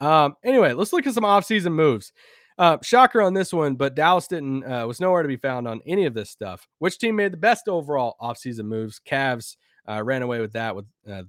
um, 0.00 0.36
anyway, 0.44 0.72
let's 0.74 0.92
look 0.92 1.06
at 1.06 1.14
some 1.14 1.24
offseason 1.24 1.72
moves. 1.72 2.12
Uh, 2.56 2.78
shocker 2.82 3.20
on 3.20 3.34
this 3.34 3.52
one, 3.52 3.74
but 3.74 3.96
Dallas 3.96 4.28
didn't 4.28 4.64
uh, 4.64 4.86
was 4.86 5.00
nowhere 5.00 5.22
to 5.22 5.28
be 5.28 5.36
found 5.36 5.66
on 5.66 5.80
any 5.84 6.06
of 6.06 6.14
this 6.14 6.30
stuff. 6.30 6.68
Which 6.78 6.98
team 6.98 7.16
made 7.16 7.32
the 7.32 7.38
best 7.38 7.66
overall 7.66 8.14
offseason 8.20 8.66
moves? 8.66 9.00
Cavs 9.04 9.56
uh, 9.88 10.04
ran 10.04 10.22
away 10.22 10.40
with 10.40 10.52
that 10.52 10.76
with 10.76 10.84
uh, 11.10 11.24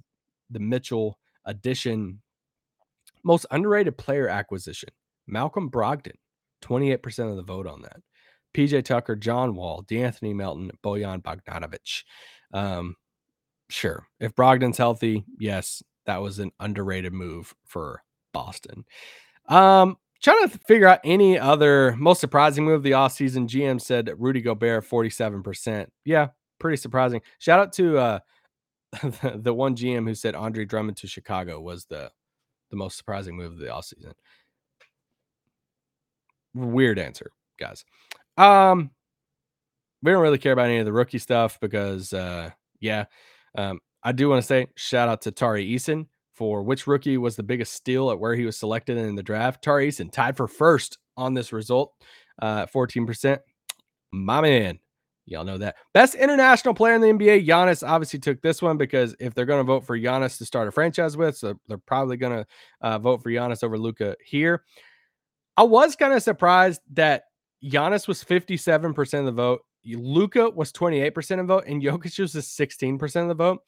the 0.50 0.60
Mitchell 0.60 1.18
addition. 1.46 2.20
Most 3.24 3.46
underrated 3.50 3.98
player 3.98 4.28
acquisition: 4.28 4.90
Malcolm 5.26 5.68
Brogdon. 5.68 6.12
28% 6.64 7.30
of 7.30 7.36
the 7.36 7.42
vote 7.42 7.66
on 7.66 7.82
that. 7.82 8.00
PJ 8.54 8.84
Tucker, 8.84 9.16
John 9.16 9.54
Wall, 9.54 9.82
De'Anthony 9.84 10.34
Melton, 10.34 10.70
Bojan 10.82 11.22
Bogdanovic. 11.22 12.04
Um, 12.52 12.96
sure. 13.68 14.06
If 14.20 14.34
Brogdon's 14.34 14.78
healthy, 14.78 15.24
yes, 15.38 15.82
that 16.06 16.22
was 16.22 16.38
an 16.38 16.52
underrated 16.60 17.12
move 17.12 17.54
for 17.66 18.02
Boston. 18.32 18.84
Um, 19.48 19.96
trying 20.22 20.48
to 20.48 20.58
figure 20.66 20.86
out 20.86 21.00
any 21.04 21.38
other 21.38 21.94
most 21.98 22.20
surprising 22.20 22.64
move 22.64 22.76
of 22.76 22.82
the 22.82 22.92
offseason. 22.92 23.48
GM 23.48 23.80
said 23.80 24.10
Rudy 24.16 24.40
Gobert 24.40 24.88
47%. 24.88 25.86
Yeah, 26.04 26.28
pretty 26.58 26.76
surprising. 26.76 27.20
Shout 27.38 27.60
out 27.60 27.72
to 27.74 27.98
uh 27.98 28.18
the, 29.02 29.40
the 29.42 29.54
one 29.54 29.74
GM 29.74 30.06
who 30.06 30.14
said 30.14 30.36
Andre 30.36 30.64
Drummond 30.64 30.96
to 30.98 31.08
Chicago 31.08 31.60
was 31.60 31.84
the 31.86 32.10
the 32.70 32.76
most 32.76 32.96
surprising 32.96 33.36
move 33.36 33.52
of 33.52 33.58
the 33.58 33.66
offseason 33.66 34.14
weird 36.54 36.98
answer, 36.98 37.30
guys. 37.58 37.84
Um, 38.36 38.90
we 40.02 40.12
don't 40.12 40.22
really 40.22 40.38
care 40.38 40.52
about 40.52 40.66
any 40.66 40.78
of 40.78 40.86
the 40.86 40.92
rookie 40.92 41.18
stuff 41.18 41.58
because, 41.60 42.12
uh, 42.12 42.50
yeah, 42.80 43.04
um, 43.56 43.80
I 44.02 44.12
do 44.12 44.28
want 44.28 44.42
to 44.42 44.46
say 44.46 44.66
shout 44.76 45.08
out 45.08 45.22
to 45.22 45.30
Tari 45.30 45.66
Eason 45.66 46.06
for 46.34 46.62
which 46.62 46.86
rookie 46.86 47.16
was 47.16 47.36
the 47.36 47.42
biggest 47.42 47.72
steal 47.72 48.10
at 48.10 48.18
where 48.18 48.34
he 48.34 48.44
was 48.44 48.56
selected 48.56 48.98
in 48.98 49.14
the 49.14 49.22
draft. 49.22 49.62
Tari 49.62 49.88
Eason 49.88 50.10
tied 50.10 50.36
for 50.36 50.48
first 50.48 50.98
on 51.16 51.32
this 51.32 51.52
result, 51.52 51.94
uh, 52.42 52.66
14%. 52.66 53.38
My 54.12 54.40
man, 54.40 54.78
Y'all 55.26 55.44
know 55.44 55.56
that. 55.56 55.76
Best 55.94 56.14
international 56.14 56.74
player 56.74 56.94
in 56.94 57.00
the 57.00 57.06
NBA, 57.08 57.46
Giannis 57.46 57.86
obviously 57.86 58.18
took 58.18 58.42
this 58.42 58.60
one 58.60 58.76
because 58.76 59.16
if 59.18 59.34
they're 59.34 59.46
going 59.46 59.60
to 59.60 59.64
vote 59.64 59.86
for 59.86 59.98
Giannis 59.98 60.36
to 60.38 60.44
start 60.44 60.68
a 60.68 60.70
franchise 60.70 61.16
with, 61.16 61.36
so 61.36 61.58
they're 61.66 61.78
probably 61.78 62.18
going 62.18 62.44
to 62.44 62.46
uh, 62.82 62.98
vote 62.98 63.22
for 63.22 63.30
Giannis 63.30 63.64
over 63.64 63.78
Luka 63.78 64.16
here. 64.22 64.64
I 65.56 65.62
was 65.62 65.96
kind 65.96 66.12
of 66.12 66.22
surprised 66.22 66.80
that 66.94 67.24
Giannis 67.64 68.08
was 68.08 68.24
57% 68.24 69.18
of 69.20 69.24
the 69.26 69.32
vote. 69.32 69.62
Luka 69.86 70.50
was 70.50 70.72
28% 70.72 71.32
of 71.32 71.46
the 71.46 71.54
vote, 71.54 71.64
and 71.66 71.82
Jokic 71.82 72.18
was 72.18 72.32
just 72.32 72.58
16% 72.58 73.22
of 73.22 73.28
the 73.28 73.34
vote. 73.34 73.60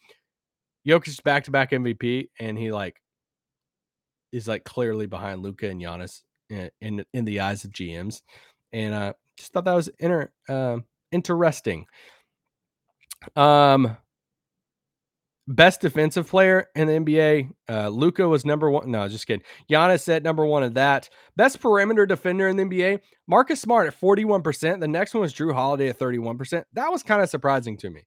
Jokic 0.86 1.22
back 1.22 1.44
to 1.44 1.50
back 1.50 1.70
MVP, 1.72 2.28
and 2.38 2.58
he 2.58 2.72
like 2.72 3.00
is 4.32 4.46
like 4.48 4.64
clearly 4.64 5.06
behind 5.06 5.42
Luka 5.42 5.68
and 5.68 5.80
Giannis 5.80 6.22
in, 6.50 6.70
in, 6.80 7.04
in 7.12 7.24
the 7.24 7.40
eyes 7.40 7.64
of 7.64 7.72
GMs. 7.72 8.22
And 8.72 8.94
uh 8.94 9.12
just 9.36 9.52
thought 9.52 9.64
that 9.64 9.74
was 9.74 9.90
inter, 9.98 10.30
uh, 10.48 10.78
interesting. 11.12 11.86
Um 13.34 13.96
best 15.48 15.80
defensive 15.80 16.28
player 16.28 16.66
in 16.74 16.88
the 16.88 16.94
NBA. 16.94 17.50
Uh, 17.68 17.88
Luka 17.88 18.26
was 18.28 18.44
number 18.44 18.70
one. 18.70 18.90
No, 18.90 19.08
just 19.08 19.26
kidding. 19.26 19.44
Giannis 19.70 20.00
said 20.00 20.24
number 20.24 20.44
one 20.44 20.62
of 20.62 20.74
that. 20.74 21.08
Best 21.36 21.60
perimeter 21.60 22.06
defender 22.06 22.48
in 22.48 22.56
the 22.56 22.64
NBA. 22.64 23.00
Marcus 23.26 23.60
Smart 23.60 23.86
at 23.86 24.00
41%. 24.00 24.80
The 24.80 24.88
next 24.88 25.14
one 25.14 25.22
was 25.22 25.34
Jrue 25.34 25.54
Holiday 25.54 25.88
at 25.88 25.98
31%. 25.98 26.64
That 26.72 26.90
was 26.90 27.02
kind 27.02 27.22
of 27.22 27.28
surprising 27.28 27.76
to 27.78 27.90
me 27.90 28.02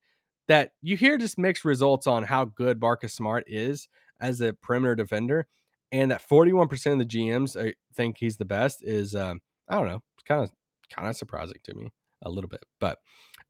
that 0.48 0.72
you 0.82 0.98
hear 0.98 1.18
just 1.18 1.38
mixed 1.38 1.64
results 1.64 2.08
on 2.08 2.24
how 2.24 2.46
good 2.46 2.82
Marcus 2.82 3.14
Smart 3.14 3.46
is 3.48 3.88
as 4.20 4.42
a 4.42 4.54
perimeter 4.54 4.96
defender. 4.96 5.48
And 5.92 6.12
that 6.12 6.28
41% 6.28 6.94
of 6.94 7.00
the 7.00 7.06
GMs 7.06 7.74
think 7.96 8.18
he's 8.20 8.38
the 8.38 8.46
best 8.46 8.84
is, 8.84 9.16
um, 9.16 9.42
I 9.68 9.76
don't 9.76 9.88
know, 9.88 10.02
kind 10.28 10.44
of 10.44 10.52
kind 10.94 11.08
of 11.08 11.16
surprising 11.16 11.58
to 11.64 11.74
me 11.76 11.92
a 12.24 12.30
little 12.30 12.50
bit. 12.50 12.64
But 12.80 13.00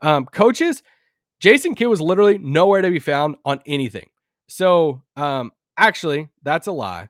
um, 0.01 0.25
coaches, 0.25 0.83
Jason 1.39 1.75
Kidd 1.75 1.87
was 1.87 2.01
literally 2.01 2.37
nowhere 2.37 2.81
to 2.81 2.89
be 2.89 2.99
found 2.99 3.35
on 3.45 3.59
anything. 3.65 4.09
So, 4.47 5.03
um, 5.15 5.51
actually, 5.77 6.29
that's 6.43 6.67
a 6.67 6.71
lie. 6.71 7.07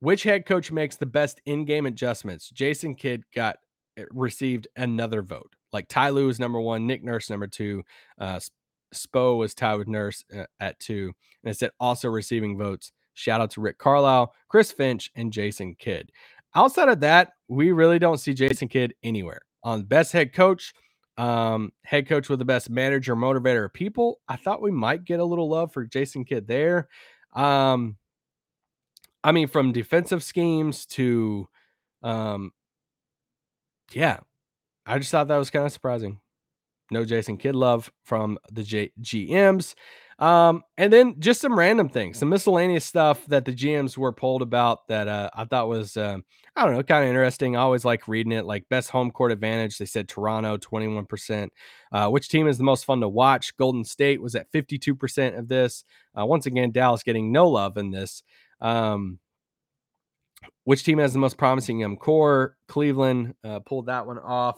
Which 0.00 0.22
head 0.22 0.46
coach 0.46 0.70
makes 0.70 0.96
the 0.96 1.06
best 1.06 1.40
in-game 1.46 1.86
adjustments? 1.86 2.50
Jason 2.50 2.94
Kidd 2.94 3.24
got 3.34 3.56
eh, 3.96 4.04
received 4.10 4.68
another 4.76 5.22
vote. 5.22 5.54
Like 5.72 5.88
Ty 5.88 6.10
Lue 6.10 6.28
is 6.28 6.38
number 6.38 6.60
one, 6.60 6.86
Nick 6.86 7.02
Nurse 7.02 7.28
number 7.28 7.46
two, 7.46 7.82
uh, 8.18 8.40
Spo 8.94 9.36
was 9.36 9.54
tied 9.54 9.76
with 9.76 9.88
Nurse 9.88 10.24
uh, 10.34 10.44
at 10.60 10.78
two, 10.80 11.12
and 11.42 11.50
it 11.50 11.58
said 11.58 11.70
also 11.80 12.08
receiving 12.08 12.56
votes. 12.56 12.92
Shout 13.14 13.40
out 13.40 13.50
to 13.52 13.60
Rick 13.60 13.78
Carlisle, 13.78 14.34
Chris 14.48 14.70
Finch, 14.70 15.10
and 15.14 15.32
Jason 15.32 15.74
Kidd. 15.78 16.12
Outside 16.54 16.88
of 16.88 17.00
that, 17.00 17.32
we 17.48 17.72
really 17.72 17.98
don't 17.98 18.18
see 18.18 18.32
Jason 18.32 18.68
Kidd 18.68 18.94
anywhere 19.02 19.40
on 19.62 19.82
best 19.82 20.12
head 20.12 20.32
coach 20.32 20.72
um, 21.16 21.72
head 21.84 22.08
coach 22.08 22.28
with 22.28 22.38
the 22.38 22.44
best 22.44 22.70
manager, 22.70 23.16
motivator 23.16 23.64
of 23.64 23.72
people. 23.72 24.20
I 24.28 24.36
thought 24.36 24.62
we 24.62 24.70
might 24.70 25.04
get 25.04 25.20
a 25.20 25.24
little 25.24 25.48
love 25.48 25.72
for 25.72 25.84
Jason 25.84 26.24
Kidd 26.24 26.46
there. 26.46 26.88
Um, 27.34 27.96
I 29.24 29.32
mean, 29.32 29.48
from 29.48 29.72
defensive 29.72 30.22
schemes 30.22 30.86
to, 30.86 31.48
um, 32.02 32.52
yeah, 33.92 34.18
I 34.84 34.98
just 34.98 35.10
thought 35.10 35.28
that 35.28 35.36
was 35.36 35.50
kind 35.50 35.66
of 35.66 35.72
surprising. 35.72 36.20
No 36.90 37.04
Jason 37.04 37.36
Kidd 37.36 37.56
love 37.56 37.90
from 38.04 38.38
the 38.52 38.62
J- 38.62 38.92
GMs. 39.02 39.74
Um, 40.18 40.62
and 40.78 40.92
then 40.92 41.16
just 41.18 41.40
some 41.40 41.58
random 41.58 41.88
things, 41.88 42.18
some 42.18 42.28
miscellaneous 42.28 42.84
stuff 42.84 43.26
that 43.26 43.44
the 43.44 43.52
GMs 43.52 43.98
were 43.98 44.12
polled 44.12 44.42
about 44.42 44.86
that 44.88 45.08
uh, 45.08 45.28
I 45.34 45.44
thought 45.44 45.68
was, 45.68 45.96
uh, 45.96 46.18
I 46.56 46.64
don't 46.64 46.74
know, 46.74 46.82
kind 46.82 47.04
of 47.04 47.10
interesting. 47.10 47.54
I 47.54 47.60
always 47.60 47.84
like 47.84 48.08
reading 48.08 48.32
it. 48.32 48.46
Like 48.46 48.66
best 48.70 48.88
home 48.88 49.10
court 49.10 49.30
advantage, 49.30 49.76
they 49.76 49.84
said 49.84 50.08
Toronto, 50.08 50.56
21%. 50.56 51.50
Uh, 51.92 52.08
which 52.08 52.30
team 52.30 52.48
is 52.48 52.56
the 52.56 52.64
most 52.64 52.86
fun 52.86 53.00
to 53.00 53.08
watch? 53.08 53.54
Golden 53.58 53.84
State 53.84 54.22
was 54.22 54.34
at 54.34 54.50
52% 54.52 55.38
of 55.38 55.48
this. 55.48 55.84
Uh, 56.18 56.24
once 56.24 56.46
again, 56.46 56.72
Dallas 56.72 57.02
getting 57.02 57.30
no 57.30 57.48
love 57.48 57.76
in 57.76 57.90
this. 57.90 58.22
Um, 58.62 59.18
which 60.64 60.82
team 60.82 60.98
has 60.98 61.12
the 61.12 61.18
most 61.18 61.36
promising 61.36 61.78
young 61.80 61.96
core? 61.98 62.56
Cleveland 62.68 63.34
uh, 63.44 63.60
pulled 63.60 63.86
that 63.86 64.06
one 64.06 64.18
off 64.18 64.56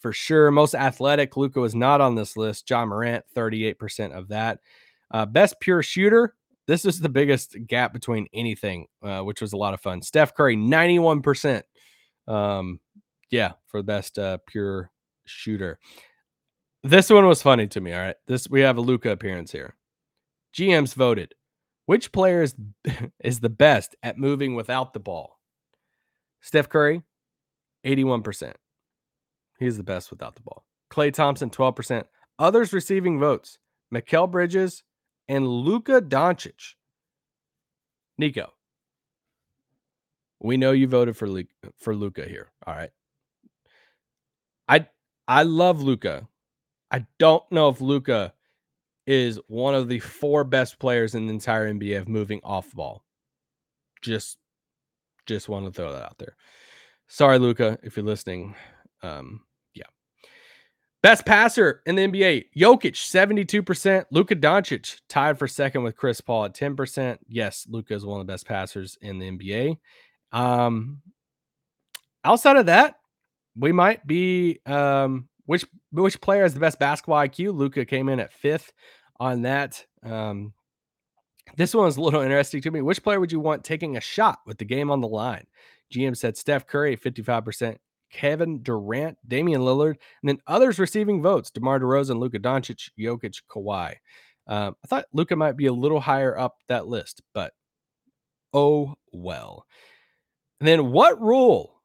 for 0.00 0.12
sure. 0.12 0.50
Most 0.50 0.74
athletic, 0.74 1.36
Luka 1.36 1.60
was 1.60 1.74
not 1.74 2.00
on 2.00 2.14
this 2.14 2.38
list. 2.38 2.68
Ja 2.68 2.86
Morant, 2.86 3.24
38% 3.36 4.12
of 4.12 4.28
that. 4.28 4.60
Uh, 5.10 5.26
best 5.26 5.60
pure 5.60 5.82
shooter. 5.82 6.34
This 6.66 6.84
is 6.84 7.00
the 7.00 7.08
biggest 7.08 7.56
gap 7.66 7.92
between 7.92 8.26
anything, 8.32 8.86
uh, 9.02 9.20
which 9.20 9.40
was 9.40 9.52
a 9.52 9.56
lot 9.56 9.74
of 9.74 9.80
fun. 9.80 10.02
Steph 10.02 10.34
Curry, 10.34 10.56
91%. 10.56 11.62
Um, 12.26 12.80
yeah, 13.30 13.52
for 13.66 13.80
the 13.80 13.84
best 13.84 14.18
uh, 14.18 14.38
pure 14.46 14.90
shooter. 15.26 15.78
This 16.82 17.10
one 17.10 17.26
was 17.26 17.42
funny 17.42 17.66
to 17.68 17.80
me. 17.80 17.92
All 17.92 18.00
right. 18.00 18.16
This 18.26 18.48
we 18.48 18.60
have 18.60 18.76
a 18.76 18.82
Luka 18.82 19.10
appearance 19.10 19.50
here. 19.52 19.74
GMs 20.54 20.94
voted. 20.94 21.34
Which 21.86 22.12
player 22.12 22.42
is, 22.42 22.54
is 23.24 23.40
the 23.40 23.50
best 23.50 23.96
at 24.02 24.18
moving 24.18 24.54
without 24.54 24.92
the 24.92 25.00
ball? 25.00 25.38
Steph 26.40 26.68
Curry, 26.68 27.02
81%. 27.86 28.52
He's 29.58 29.76
the 29.76 29.82
best 29.82 30.10
without 30.10 30.34
the 30.34 30.42
ball. 30.42 30.64
Klay 30.90 31.12
Thompson, 31.12 31.50
12%. 31.50 32.04
Others 32.38 32.72
receiving 32.72 33.18
votes. 33.18 33.58
Mikal 33.92 34.30
Bridges, 34.30 34.82
and 35.28 35.46
Luka 35.46 36.00
Doncic. 36.00 36.74
Nico, 38.16 38.52
we 40.40 40.56
know 40.56 40.72
you 40.72 40.86
voted 40.86 41.16
for 41.16 41.28
Luka, 41.28 41.50
for 41.78 41.94
Luka 41.94 42.26
here. 42.26 42.50
All 42.66 42.74
right. 42.74 42.90
I 44.68 44.86
I 45.26 45.42
love 45.42 45.82
Luka. 45.82 46.28
I 46.90 47.06
don't 47.18 47.42
know 47.50 47.68
if 47.70 47.80
Luka 47.80 48.34
is 49.06 49.38
one 49.48 49.74
of 49.74 49.88
the 49.88 49.98
four 49.98 50.44
best 50.44 50.78
players 50.78 51.14
in 51.14 51.26
the 51.26 51.32
entire 51.32 51.72
NBA 51.72 51.98
of 51.98 52.08
moving 52.08 52.40
off 52.44 52.72
ball. 52.72 53.04
Just 54.02 54.38
just 55.26 55.48
want 55.48 55.66
to 55.66 55.72
throw 55.72 55.92
that 55.92 56.04
out 56.04 56.18
there. 56.18 56.36
Sorry, 57.08 57.38
Luka, 57.38 57.78
if 57.82 57.96
you're 57.96 58.06
listening. 58.06 58.54
Um, 59.02 59.40
Best 61.04 61.26
passer 61.26 61.82
in 61.84 61.96
the 61.96 62.08
NBA, 62.08 62.46
Jokic, 62.56 62.94
72%. 62.94 64.06
Luka 64.10 64.34
Doncic 64.34 65.02
tied 65.06 65.38
for 65.38 65.46
second 65.46 65.82
with 65.82 65.98
Chris 65.98 66.22
Paul 66.22 66.46
at 66.46 66.54
10%. 66.54 67.18
Yes, 67.28 67.66
Luka 67.68 67.92
is 67.92 68.06
one 68.06 68.22
of 68.22 68.26
the 68.26 68.32
best 68.32 68.46
passers 68.48 68.96
in 69.02 69.18
the 69.18 69.30
NBA. 69.30 69.76
Um, 70.32 71.02
outside 72.24 72.56
of 72.56 72.64
that, 72.64 73.00
we 73.54 73.70
might 73.70 74.06
be 74.06 74.60
um, 74.64 75.28
which 75.44 75.66
which 75.92 76.18
player 76.22 76.42
has 76.42 76.54
the 76.54 76.60
best 76.60 76.78
basketball 76.78 77.18
IQ? 77.18 77.54
Luka 77.54 77.84
came 77.84 78.08
in 78.08 78.18
at 78.18 78.32
fifth 78.32 78.72
on 79.20 79.42
that. 79.42 79.84
Um, 80.02 80.54
this 81.58 81.74
one 81.74 81.84
was 81.84 81.98
a 81.98 82.00
little 82.00 82.22
interesting 82.22 82.62
to 82.62 82.70
me. 82.70 82.80
Which 82.80 83.02
player 83.02 83.20
would 83.20 83.30
you 83.30 83.40
want 83.40 83.62
taking 83.62 83.98
a 83.98 84.00
shot 84.00 84.38
with 84.46 84.56
the 84.56 84.64
game 84.64 84.90
on 84.90 85.02
the 85.02 85.08
line? 85.08 85.46
GM 85.92 86.16
said 86.16 86.38
Steph 86.38 86.66
Curry, 86.66 86.96
55%. 86.96 87.76
Kevin 88.10 88.62
Durant, 88.62 89.18
Damian 89.26 89.62
Lillard, 89.62 89.96
and 90.22 90.28
then 90.28 90.38
others 90.46 90.78
receiving 90.78 91.22
votes: 91.22 91.50
DeMar 91.50 91.80
DeRozan, 91.80 92.18
Luka 92.18 92.38
Doncic, 92.38 92.90
Jokic, 92.98 93.42
Kawhi. 93.50 93.96
Um, 94.46 94.76
I 94.84 94.86
thought 94.86 95.06
Luka 95.12 95.36
might 95.36 95.56
be 95.56 95.66
a 95.66 95.72
little 95.72 96.00
higher 96.00 96.38
up 96.38 96.56
that 96.68 96.86
list, 96.86 97.22
but 97.32 97.52
oh 98.52 98.94
well. 99.12 99.66
And 100.60 100.68
then 100.68 100.92
what 100.92 101.20
rule 101.20 101.82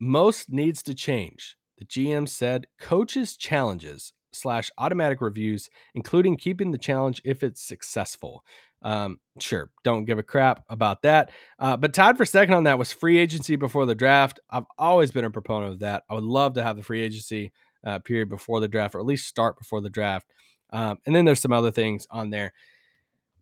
most 0.00 0.50
needs 0.50 0.82
to 0.84 0.94
change? 0.94 1.56
The 1.78 1.84
GM 1.84 2.28
said 2.28 2.66
coaches' 2.80 3.36
challenges 3.36 4.12
slash 4.32 4.70
automatic 4.78 5.20
reviews, 5.20 5.68
including 5.94 6.36
keeping 6.36 6.70
the 6.70 6.78
challenge 6.78 7.20
if 7.24 7.42
it's 7.42 7.62
successful. 7.62 8.44
Um, 8.86 9.18
sure, 9.40 9.68
don't 9.82 10.04
give 10.04 10.20
a 10.20 10.22
crap 10.22 10.64
about 10.68 11.02
that. 11.02 11.32
Uh, 11.58 11.76
but 11.76 11.92
tied 11.92 12.16
for 12.16 12.24
second 12.24 12.54
on 12.54 12.64
that 12.64 12.78
was 12.78 12.92
free 12.92 13.18
agency 13.18 13.56
before 13.56 13.84
the 13.84 13.96
draft. 13.96 14.38
I've 14.48 14.66
always 14.78 15.10
been 15.10 15.24
a 15.24 15.30
proponent 15.30 15.72
of 15.72 15.78
that. 15.80 16.04
I 16.08 16.14
would 16.14 16.22
love 16.22 16.54
to 16.54 16.62
have 16.62 16.76
the 16.76 16.84
free 16.84 17.02
agency 17.02 17.50
uh, 17.84 17.98
period 17.98 18.28
before 18.28 18.60
the 18.60 18.68
draft, 18.68 18.94
or 18.94 19.00
at 19.00 19.04
least 19.04 19.26
start 19.26 19.58
before 19.58 19.80
the 19.80 19.90
draft. 19.90 20.28
Um, 20.70 20.98
and 21.04 21.16
then 21.16 21.24
there's 21.24 21.40
some 21.40 21.52
other 21.52 21.72
things 21.72 22.06
on 22.12 22.30
there. 22.30 22.52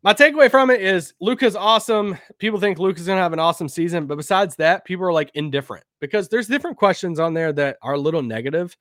My 0.03 0.15
takeaway 0.15 0.51
from 0.51 0.71
it 0.71 0.81
is 0.81 1.13
Luka's 1.21 1.57
awesome. 1.57 2.17
People 2.39 2.59
think 2.59 2.79
Luka's 2.79 3.07
gonna 3.07 3.21
have 3.21 3.35
an 3.35 3.39
awesome 3.39 3.69
season, 3.69 4.07
but 4.07 4.17
besides 4.17 4.57
that, 4.57 4.87
people 4.87 5.05
are 5.05 5.13
like 5.13 5.31
indifferent 5.35 5.85
because 6.01 6.31
there's 6.31 6.47
different 6.47 6.79
questions 6.79 7.21
on 7.21 7.35
there 7.35 7.53
that 7.53 7.77
are 7.83 7.95
a 7.95 8.01
little 8.01 8.23
negative. 8.23 8.75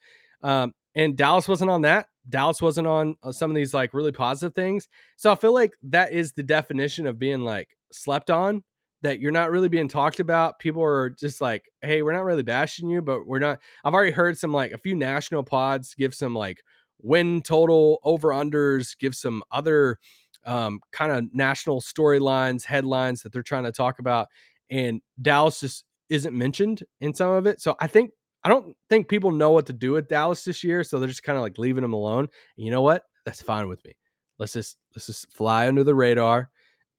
Um, 0.44 0.74
and 0.96 1.18
Dallas 1.18 1.50
wasn't 1.50 1.72
on 1.72 1.82
that. 1.82 2.08
Dallas 2.30 2.62
wasn't 2.62 2.88
on 2.88 3.16
uh, 3.24 3.32
some 3.32 3.52
of 3.52 3.56
these 3.56 3.74
like 3.74 3.94
really 3.94 4.12
positive 4.12 4.56
things. 4.56 4.88
So 5.18 5.32
I 5.32 5.36
feel 5.36 5.54
like 5.54 5.74
that 5.84 6.14
is 6.14 6.34
the 6.34 6.44
definition 6.44 7.06
of 7.08 7.20
being 7.20 7.42
like 7.42 7.70
slept 7.92 8.30
on 8.30 8.64
that 9.02 9.20
you're 9.20 9.32
not 9.32 9.52
really 9.52 9.68
being 9.68 9.90
talked 9.90 10.22
about. 10.22 10.60
People 10.60 10.82
are 10.82 11.10
just 11.10 11.42
like, 11.42 11.70
hey, 11.82 12.02
we're 12.02 12.14
not 12.14 12.24
really 12.24 12.44
bashing 12.44 12.90
you, 12.90 13.02
but 13.02 13.28
we're 13.28 13.40
not. 13.40 13.60
I've 13.84 13.94
already 13.94 14.12
heard 14.12 14.38
some 14.38 14.54
like 14.54 14.72
a 14.72 14.78
few 14.78 14.96
national 14.96 15.44
pods 15.44 15.94
give 15.94 16.16
some 16.16 16.34
like 16.34 16.64
win 17.02 17.42
total 17.42 18.00
over 18.04 18.30
unders, 18.30 18.98
give 18.98 19.14
some 19.14 19.44
other 19.52 20.00
um, 20.46 20.80
kind 20.92 21.12
of 21.12 21.34
national 21.34 21.82
storylines, 21.82 22.64
headlines 22.64 23.22
that 23.22 23.34
they're 23.34 23.44
trying 23.44 23.66
to 23.66 23.72
talk 23.72 24.00
about. 24.00 24.30
And 24.70 25.02
Dallas 25.22 25.60
just 25.60 25.84
isn't 26.10 26.36
mentioned 26.36 26.84
in 27.02 27.14
some 27.14 27.32
of 27.32 27.46
it. 27.46 27.62
So 27.62 27.76
I 27.80 27.88
think 27.88 28.12
I 28.44 28.50
don't 28.50 28.76
think 28.90 29.08
people 29.08 29.32
know 29.32 29.52
what 29.52 29.66
to 29.68 29.74
do 29.74 29.94
with 29.94 30.10
Dallas 30.10 30.44
this 30.44 30.64
year, 30.64 30.84
so 30.84 31.00
they're 31.00 31.08
just 31.08 31.24
kind 31.24 31.38
of 31.38 31.44
like 31.44 31.58
leaving 31.58 31.84
him 31.84 31.94
alone. 31.94 32.28
And 32.58 32.66
you 32.66 32.72
know 32.72 32.82
what? 32.82 33.04
That's 33.26 33.42
fine 33.42 33.70
with 33.70 33.84
me. 33.86 33.94
Let's 34.40 34.54
just 34.54 34.78
let's 34.96 35.08
just 35.08 35.32
fly 35.32 35.68
under 35.68 35.84
the 35.84 35.96
radar 35.96 36.50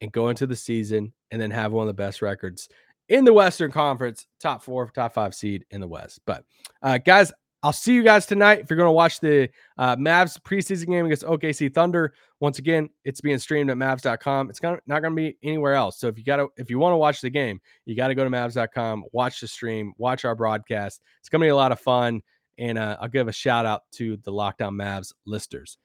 and 0.00 0.12
go 0.12 0.28
into 0.28 0.46
the 0.46 0.56
season 0.56 1.12
and 1.30 1.40
then 1.40 1.50
have 1.50 1.72
one 1.72 1.82
of 1.82 1.88
the 1.88 2.02
best 2.02 2.22
records 2.22 2.68
in 3.08 3.24
the 3.24 3.32
Western 3.32 3.70
Conference, 3.70 4.26
top 4.40 4.62
four, 4.62 4.90
top 4.90 5.14
five 5.14 5.34
seed 5.34 5.64
in 5.70 5.80
the 5.80 5.88
West. 5.88 6.20
But 6.26 6.44
uh, 6.82 6.98
guys, 6.98 7.32
I'll 7.64 7.72
see 7.72 7.94
you 7.94 8.02
guys 8.02 8.26
tonight. 8.26 8.60
If 8.60 8.68
you're 8.68 8.76
going 8.76 8.88
to 8.88 8.92
watch 8.92 9.20
the 9.20 9.48
uh, 9.78 9.96
Mavs 9.96 10.38
preseason 10.38 10.86
game 10.86 11.06
against 11.06 11.22
OKC 11.24 11.72
Thunder, 11.72 12.12
once 12.38 12.58
again, 12.58 12.90
it's 13.06 13.22
being 13.22 13.38
streamed 13.38 13.70
at 13.70 13.78
Mavs.com. 13.78 14.50
It's 14.50 14.60
gonna, 14.60 14.78
not 14.86 15.00
going 15.00 15.12
to 15.12 15.16
be 15.16 15.38
anywhere 15.42 15.72
else. 15.72 15.98
So 15.98 16.06
if 16.06 16.18
you 16.18 16.24
got 16.24 16.36
to, 16.36 16.48
if 16.58 16.68
you 16.68 16.78
want 16.78 16.92
to 16.92 16.98
watch 16.98 17.22
the 17.22 17.30
game, 17.30 17.62
you 17.86 17.96
got 17.96 18.08
to 18.08 18.14
go 18.14 18.22
to 18.22 18.28
Mavs.com, 18.28 19.04
watch 19.12 19.40
the 19.40 19.48
stream, 19.48 19.94
watch 19.96 20.26
our 20.26 20.34
broadcast. 20.34 21.00
It's 21.20 21.30
going 21.30 21.40
to 21.40 21.46
be 21.46 21.48
a 21.48 21.56
lot 21.56 21.72
of 21.72 21.80
fun. 21.80 22.20
And 22.58 22.76
uh, 22.76 22.98
I'll 23.00 23.08
give 23.08 23.28
a 23.28 23.32
shout 23.32 23.64
out 23.64 23.84
to 23.92 24.18
the 24.18 24.30
Locked 24.30 24.60
On 24.60 24.74
Mavs 24.74 25.14
listers. 25.24 25.78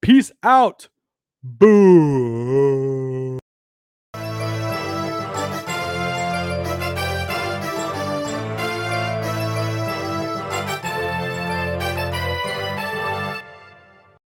Peace 0.00 0.30
out. 0.44 0.88
Boo. 1.42 2.95